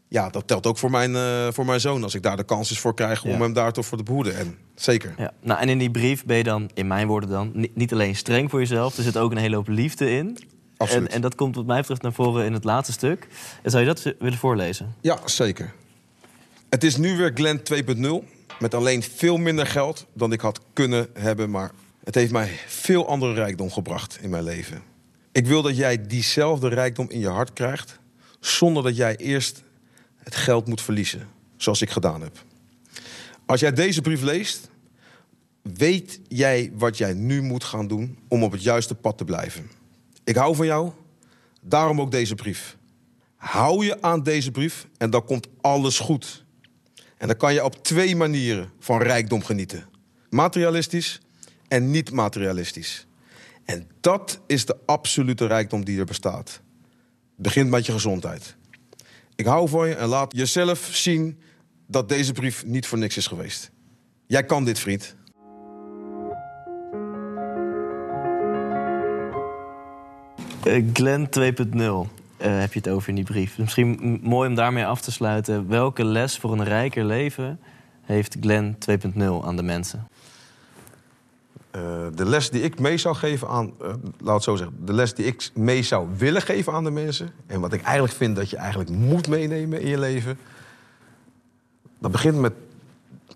Ja, 0.08 0.30
dat 0.30 0.48
telt 0.48 0.66
ook 0.66 0.78
voor 0.78 0.92
mijn, 0.92 1.16
eh, 1.16 1.48
voor 1.52 1.66
mijn 1.66 1.80
zoon. 1.80 2.04
Als 2.04 2.16
ik 2.16 2.22
daar 2.24 2.38
de 2.38 2.44
kansen 2.44 2.76
voor 2.76 2.94
krijg 2.94 3.24
om 3.24 3.30
Ja. 3.30 3.38
hem 3.38 3.54
daar 3.54 3.74
toch 3.74 3.86
voor 3.86 3.98
te 3.98 4.04
behoeden. 4.04 4.38
En 4.38 4.58
zeker. 4.76 5.14
Ja. 5.18 5.34
Nou, 5.42 5.60
en 5.62 5.70
in 5.70 5.78
die 5.78 5.92
brief 5.92 6.26
ben 6.26 6.38
je 6.38 6.44
dan, 6.44 6.70
in 6.74 6.88
mijn 6.88 7.08
woorden 7.08 7.30
dan, 7.30 7.52
ni- 7.54 7.72
niet 7.74 7.94
alleen 7.94 8.16
streng 8.16 8.50
voor 8.50 8.60
jezelf, 8.60 8.98
er 8.98 9.04
zit 9.04 9.18
ook 9.18 9.32
een 9.32 9.38
hele 9.38 9.56
hoop 9.56 9.68
liefde 9.68 10.12
in. 10.12 10.38
Absoluut. 10.78 11.08
En, 11.08 11.14
en 11.14 11.22
dat 11.22 11.36
komt 11.36 11.56
wat 11.56 11.66
mij 11.66 11.80
betreft 11.80 12.02
naar 12.02 12.14
voren 12.14 12.46
in 12.46 12.54
het 12.54 12.64
laatste 12.64 12.92
stuk. 12.94 13.28
En 13.64 13.72
zou 13.72 13.84
je 13.84 13.94
dat 13.94 14.14
willen 14.20 14.38
voorlezen? 14.38 14.96
Ja, 15.02 15.18
zeker. 15.26 15.74
Het 16.70 16.84
is 16.84 16.98
nu 16.98 17.18
weer 17.18 17.32
Glenn 17.34 17.62
2.0. 17.64 18.24
Met 18.60 18.74
alleen 18.74 19.04
veel 19.04 19.38
minder 19.38 19.68
geld 19.68 20.06
dan 20.14 20.32
ik 20.32 20.42
had 20.42 20.62
kunnen 20.74 21.10
hebben. 21.14 21.50
Maar 21.50 21.72
het 22.04 22.16
heeft 22.16 22.32
mij 22.32 22.60
veel 22.68 23.08
andere 23.08 23.34
rijkdom 23.34 23.72
gebracht 23.72 24.18
in 24.22 24.30
mijn 24.30 24.44
leven. 24.44 24.82
Ik 25.32 25.48
wil 25.48 25.62
dat 25.62 25.78
jij 25.78 26.08
diezelfde 26.08 26.68
rijkdom 26.68 27.10
in 27.10 27.20
je 27.20 27.30
hart 27.30 27.54
krijgt. 27.54 28.00
Zonder 28.40 28.84
dat 28.84 28.96
jij 28.96 29.16
eerst 29.16 29.64
het 30.18 30.36
geld 30.36 30.68
moet 30.68 30.82
verliezen. 30.82 31.28
Zoals 31.58 31.82
ik 31.82 31.90
gedaan 31.90 32.22
heb. 32.22 32.46
Als 33.46 33.60
jij 33.60 33.74
deze 33.74 34.02
brief 34.02 34.22
leest. 34.22 34.70
Weet 35.62 36.20
jij 36.28 36.72
wat 36.74 36.98
jij 36.98 37.14
nu 37.14 37.42
moet 37.42 37.64
gaan 37.64 37.88
doen 37.88 38.18
om 38.28 38.44
op 38.44 38.52
het 38.52 38.64
juiste 38.64 38.96
pad 38.96 39.18
te 39.18 39.26
blijven? 39.26 39.70
Ik 40.24 40.36
hou 40.36 40.56
van 40.56 40.66
jou. 40.66 40.92
Daarom 41.62 42.02
ook 42.02 42.12
deze 42.12 42.36
brief. 42.36 42.78
Hou 43.36 43.86
je 43.86 44.02
aan 44.02 44.24
deze 44.24 44.52
brief 44.52 44.88
en 44.98 45.10
dan 45.10 45.26
komt 45.26 45.48
alles 45.62 46.00
goed. 46.00 46.46
En 47.18 47.28
dan 47.28 47.38
kan 47.38 47.54
je 47.54 47.64
op 47.64 47.84
twee 47.84 48.16
manieren 48.16 48.72
van 48.80 49.02
rijkdom 49.02 49.44
genieten: 49.44 49.86
materialistisch 50.30 51.22
en 51.68 51.92
niet 51.92 52.12
materialistisch. 52.12 53.08
En 53.66 53.88
dat 54.02 54.40
is 54.48 54.66
de 54.66 54.78
absolute 54.86 55.46
rijkdom 55.46 55.86
die 55.86 56.00
er 56.00 56.06
bestaat. 56.06 56.62
Begint 57.36 57.70
met 57.70 57.86
je 57.86 57.92
gezondheid. 57.92 58.56
Ik 59.36 59.46
hou 59.46 59.70
van 59.70 59.88
je 59.88 59.96
en 59.96 60.08
laat 60.08 60.36
jezelf 60.36 60.90
zien 60.92 61.40
dat 61.88 62.10
deze 62.10 62.32
brief 62.32 62.66
niet 62.66 62.88
voor 62.88 62.98
niks 62.98 63.18
is 63.18 63.28
geweest. 63.28 63.72
Jij 64.28 64.46
kan 64.46 64.66
dit, 64.66 64.80
vriend. 64.80 65.16
Eh, 70.64 70.84
Glenn 70.94 71.30
2.0 71.30 72.10
eh, 72.38 72.60
heb 72.60 72.74
je 72.74 72.80
het 72.80 72.90
over 72.90 73.10
in 73.10 73.16
die 73.16 73.24
brief. 73.24 73.58
Misschien 73.58 74.00
m- 74.02 74.20
mooi 74.28 74.50
om 74.50 74.56
daarmee 74.56 74.86
af 74.86 75.02
te 75.02 75.12
sluiten. 75.12 75.68
Welke 75.68 76.06
les 76.06 76.38
voor 76.38 76.52
een 76.52 76.64
rijker 76.64 77.06
leven 77.06 77.60
heeft 78.02 78.38
Glenn 78.40 78.78
2.0 78.80 79.46
aan 79.46 79.56
de 79.56 79.64
mensen? 79.64 80.08
Eh, 81.72 81.82
de 82.16 82.26
les 82.26 82.50
die 82.50 82.62
ik 82.62 82.80
mee 82.80 82.98
zou 82.98 83.16
geven 83.16 83.48
aan, 83.48 83.72
eh, 83.82 83.94
laat 84.20 84.34
het 84.36 84.44
zo 84.44 84.56
zeggen, 84.56 84.86
de 84.86 84.94
les 84.94 85.14
die 85.14 85.26
ik 85.26 85.50
mee 85.54 85.84
zou 85.84 86.08
willen 86.18 86.42
geven 86.42 86.74
aan 86.74 86.84
de 86.84 86.92
mensen, 86.92 87.30
en 87.48 87.60
wat 87.60 87.74
ik 87.74 87.82
eigenlijk 87.82 88.14
vind 88.16 88.36
dat 88.36 88.50
je 88.50 88.58
eigenlijk 88.58 88.90
moet 88.90 89.28
meenemen 89.28 89.82
in 89.82 89.88
je 89.88 90.00
leven, 90.00 90.38
dat 92.00 92.12
begint 92.12 92.40
met 92.40 92.54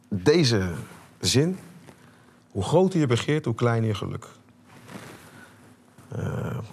deze 0.10 0.72
zin: 1.20 1.58
hoe 2.52 2.64
groter 2.64 3.00
je 3.00 3.08
begeert, 3.08 3.46
hoe 3.46 3.56
kleiner 3.56 3.90
je 3.90 3.96
geluk. 3.96 4.26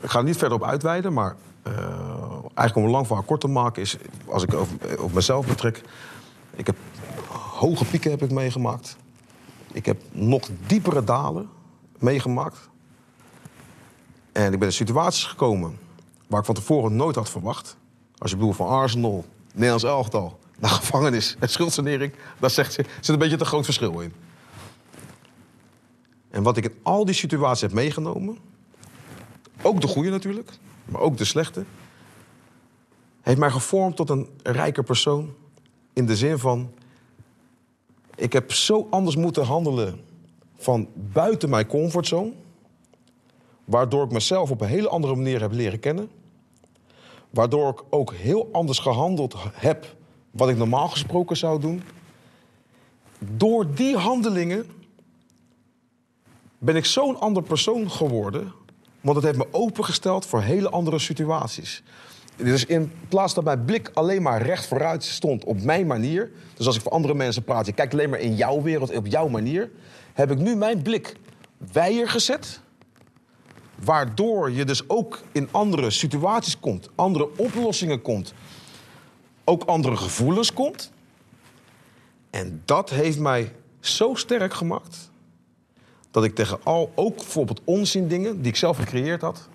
Ik 0.00 0.10
ga 0.10 0.18
er 0.18 0.24
niet 0.24 0.36
verder 0.36 0.56
op 0.58 0.64
uitweiden, 0.64 1.12
maar 1.12 1.36
eigenlijk 1.64 2.76
om 2.76 2.84
een 2.84 2.90
lang 2.90 3.06
verhaal 3.06 3.24
kort 3.24 3.40
te 3.40 3.48
maken 3.48 3.82
is, 3.82 3.96
als 4.26 4.42
ik 4.42 4.54
over, 4.54 5.02
op 5.02 5.12
mezelf 5.12 5.46
betrek, 5.46 5.82
ik 6.54 6.66
heb 6.66 6.76
hoge 7.28 7.84
pieken 7.84 8.10
heb 8.10 8.22
ik 8.22 8.30
meegemaakt. 8.30 8.96
Ik 9.72 9.86
heb 9.86 10.02
nog 10.10 10.48
diepere 10.66 11.04
dalen 11.04 11.48
meegemaakt. 11.98 12.68
En 14.32 14.52
ik 14.52 14.58
ben 14.58 14.68
in 14.68 14.74
situaties 14.74 15.24
gekomen 15.24 15.78
waar 16.26 16.40
ik 16.40 16.46
van 16.46 16.54
tevoren 16.54 16.96
nooit 16.96 17.16
had 17.16 17.30
verwacht. 17.30 17.76
Als 18.18 18.30
je 18.30 18.36
bedoelt 18.36 18.56
van 18.56 18.68
Arsenal, 18.68 19.24
Nederlands 19.52 19.84
elftal, 19.84 20.38
naar 20.58 20.70
gevangenis 20.70 21.36
en 21.38 21.48
schuldsanering, 21.48 22.12
daar 22.38 22.50
zegt 22.50 22.72
ze, 22.72 22.84
zit 23.00 23.08
een 23.08 23.18
beetje 23.18 23.36
te 23.36 23.44
groot 23.44 23.64
verschil 23.64 24.00
in. 24.00 24.12
En 26.30 26.42
wat 26.42 26.56
ik 26.56 26.64
in 26.64 26.78
al 26.82 27.04
die 27.04 27.14
situaties 27.14 27.60
heb 27.60 27.72
meegenomen, 27.72 28.38
ook 29.62 29.80
de 29.80 29.86
goede 29.86 30.10
natuurlijk, 30.10 30.50
maar 30.88 31.00
ook 31.00 31.16
de 31.16 31.24
slechte, 31.24 31.64
heeft 33.20 33.38
mij 33.38 33.50
gevormd 33.50 33.96
tot 33.96 34.10
een 34.10 34.28
rijker 34.42 34.84
persoon. 34.84 35.34
In 35.92 36.06
de 36.06 36.16
zin 36.16 36.38
van, 36.38 36.70
ik 38.14 38.32
heb 38.32 38.52
zo 38.52 38.86
anders 38.90 39.16
moeten 39.16 39.44
handelen 39.44 40.00
van 40.56 40.88
buiten 40.94 41.50
mijn 41.50 41.66
comfortzone. 41.66 42.32
Waardoor 43.64 44.04
ik 44.04 44.12
mezelf 44.12 44.50
op 44.50 44.60
een 44.60 44.68
hele 44.68 44.88
andere 44.88 45.14
manier 45.14 45.40
heb 45.40 45.52
leren 45.52 45.80
kennen. 45.80 46.10
Waardoor 47.30 47.68
ik 47.68 47.82
ook 47.90 48.14
heel 48.14 48.48
anders 48.52 48.78
gehandeld 48.78 49.34
heb 49.52 49.96
wat 50.30 50.48
ik 50.48 50.56
normaal 50.56 50.88
gesproken 50.88 51.36
zou 51.36 51.60
doen. 51.60 51.82
Door 53.18 53.74
die 53.74 53.96
handelingen 53.96 54.66
ben 56.58 56.76
ik 56.76 56.84
zo'n 56.84 57.20
ander 57.20 57.42
persoon 57.42 57.90
geworden. 57.90 58.52
Want 59.08 59.20
het 59.20 59.26
heeft 59.26 59.50
me 59.50 59.58
opengesteld 59.58 60.26
voor 60.26 60.42
hele 60.42 60.68
andere 60.68 60.98
situaties. 60.98 61.82
Dus 62.36 62.64
in 62.64 62.92
plaats 63.08 63.34
dat 63.34 63.44
mijn 63.44 63.64
blik 63.64 63.90
alleen 63.94 64.22
maar 64.22 64.42
recht 64.42 64.66
vooruit 64.66 65.04
stond 65.04 65.44
op 65.44 65.62
mijn 65.62 65.86
manier. 65.86 66.30
Dus 66.54 66.66
als 66.66 66.76
ik 66.76 66.82
voor 66.82 66.92
andere 66.92 67.14
mensen 67.14 67.42
praat, 67.42 67.66
je 67.66 67.72
kijkt 67.72 67.92
alleen 67.92 68.10
maar 68.10 68.18
in 68.18 68.34
jouw 68.34 68.62
wereld, 68.62 68.96
op 68.96 69.06
jouw 69.06 69.28
manier. 69.28 69.70
Heb 70.12 70.30
ik 70.30 70.38
nu 70.38 70.56
mijn 70.56 70.82
blik 70.82 71.16
wijer 71.72 72.08
gezet. 72.08 72.60
Waardoor 73.84 74.50
je 74.50 74.64
dus 74.64 74.88
ook 74.88 75.20
in 75.32 75.48
andere 75.50 75.90
situaties 75.90 76.60
komt, 76.60 76.88
andere 76.94 77.28
oplossingen 77.36 78.02
komt. 78.02 78.34
Ook 79.44 79.64
andere 79.64 79.96
gevoelens 79.96 80.52
komt. 80.52 80.92
En 82.30 82.62
dat 82.64 82.90
heeft 82.90 83.18
mij 83.18 83.52
zo 83.80 84.14
sterk 84.14 84.54
gemaakt. 84.54 85.10
Dat 86.18 86.26
ik 86.26 86.34
tegen 86.34 86.58
al, 86.62 86.92
ook 86.94 87.16
bijvoorbeeld 87.16 87.60
onzin 87.64 88.08
dingen 88.08 88.36
die 88.36 88.50
ik 88.50 88.56
zelf 88.56 88.76
gecreëerd 88.76 89.20
had, 89.20 89.48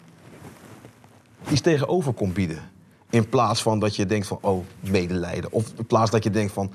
iets 1.50 1.62
tegenover 1.62 2.14
kon 2.14 2.34
bieden. 2.34 2.72
In 3.10 3.30
plaats 3.30 3.62
van 3.62 3.80
dat 3.80 3.96
je 3.96 4.06
denkt 4.06 4.28
van, 4.28 4.38
oh, 4.42 4.66
medelijden. 4.80 5.52
Of 5.52 5.72
in 5.78 5.86
plaats 5.86 6.12
dat 6.12 6.24
je 6.24 6.30
denkt 6.30 6.54
van, 6.54 6.72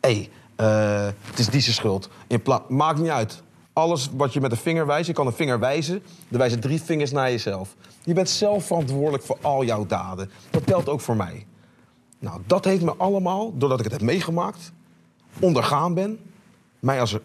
hé, 0.00 0.28
hey, 0.56 1.08
het 1.24 1.38
is 1.38 1.48
die 1.48 1.60
zijn 1.60 1.74
schuld. 1.74 2.08
In 2.26 2.42
pla- 2.42 2.62
Maakt 2.68 2.98
niet 2.98 3.10
uit. 3.10 3.42
Alles 3.72 4.10
wat 4.12 4.32
je 4.32 4.40
met 4.40 4.50
een 4.50 4.56
vinger 4.56 4.86
wijst, 4.86 5.06
je 5.06 5.12
kan 5.12 5.26
een 5.26 5.32
vinger 5.32 5.58
wijzen. 5.58 6.02
Er 6.30 6.38
wijzen 6.38 6.60
drie 6.60 6.82
vingers 6.82 7.10
naar 7.10 7.30
jezelf. 7.30 7.76
Je 8.04 8.12
bent 8.12 8.28
zelf 8.28 8.66
verantwoordelijk 8.66 9.22
voor 9.22 9.38
al 9.40 9.64
jouw 9.64 9.86
daden. 9.86 10.30
Dat 10.50 10.66
telt 10.66 10.88
ook 10.88 11.00
voor 11.00 11.16
mij. 11.16 11.46
Nou, 12.18 12.40
dat 12.46 12.64
heeft 12.64 12.82
me 12.82 12.94
allemaal, 12.96 13.58
doordat 13.58 13.78
ik 13.78 13.84
het 13.84 13.92
heb 13.92 14.02
meegemaakt, 14.02 14.72
ondergaan 15.40 15.94
ben, 15.94 16.18
mij 16.78 17.00
als 17.00 17.18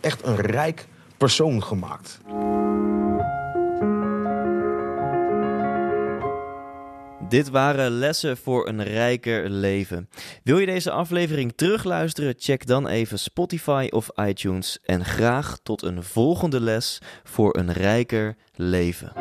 echt 0.00 0.26
een 0.26 0.36
rijk 0.36 0.86
persoon 1.22 1.62
gemaakt. 1.62 2.20
Dit 7.28 7.50
waren 7.50 7.90
lessen 7.90 8.36
voor 8.36 8.68
een 8.68 8.82
rijker 8.82 9.50
leven. 9.50 10.08
Wil 10.42 10.58
je 10.58 10.66
deze 10.66 10.90
aflevering 10.90 11.52
terugluisteren? 11.56 12.34
Check 12.38 12.66
dan 12.66 12.88
even 12.88 13.18
Spotify 13.18 13.88
of 13.90 14.08
iTunes. 14.16 14.78
En 14.84 15.04
graag 15.04 15.58
tot 15.62 15.82
een 15.82 16.02
volgende 16.02 16.60
les 16.60 17.00
voor 17.24 17.56
een 17.56 17.72
rijker 17.72 18.36
leven. 18.54 19.12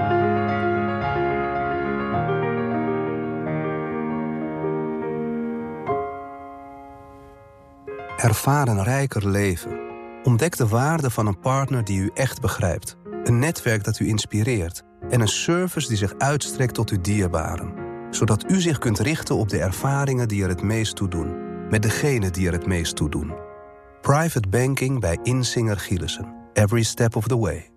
Ervaar 8.18 8.68
een 8.68 8.84
rijker 8.84 9.30
leven. 9.30 9.91
Ontdek 10.24 10.58
de 10.58 10.68
waarde 10.68 11.10
van 11.10 11.28
een 11.28 11.40
partner 11.40 11.84
die 11.84 12.00
u 12.00 12.12
echt 12.14 12.42
begrijpt. 12.42 12.98
Een 13.24 13.40
netwerk 13.40 13.84
dat 13.84 14.00
u 14.00 14.08
inspireert. 14.08 14.84
En 15.10 15.22
een 15.22 15.28
service 15.28 15.88
die 15.88 15.98
zich 15.98 16.14
uitstrekt 16.18 16.74
tot 16.74 16.90
uw 16.90 17.02
dierbaren. 17.02 17.74
Zodat 18.10 18.52
u 18.52 18.62
zich 18.62 18.78
kunt 18.78 19.00
richten 19.00 19.36
op 19.36 19.50
de 19.50 19.60
ervaringen 19.60 20.28
die 20.28 20.44
er 20.44 20.50
het 20.50 20.62
meest 20.62 20.96
toe 20.96 21.08
doen. 21.08 21.36
Met 21.70 21.82
degenen 21.82 22.34
die 22.34 22.48
er 22.48 22.54
het 22.54 22.66
meest 22.66 22.96
toe 22.96 23.10
doen. 23.10 23.34
Private 24.02 24.48
banking 24.50 25.00
bij 25.00 25.20
Insinger 25.24 25.78
Gielissen. 25.78 26.36
Every 26.54 26.84
step 26.84 27.16
of 27.16 27.28
the 27.28 27.38
way. 27.38 27.71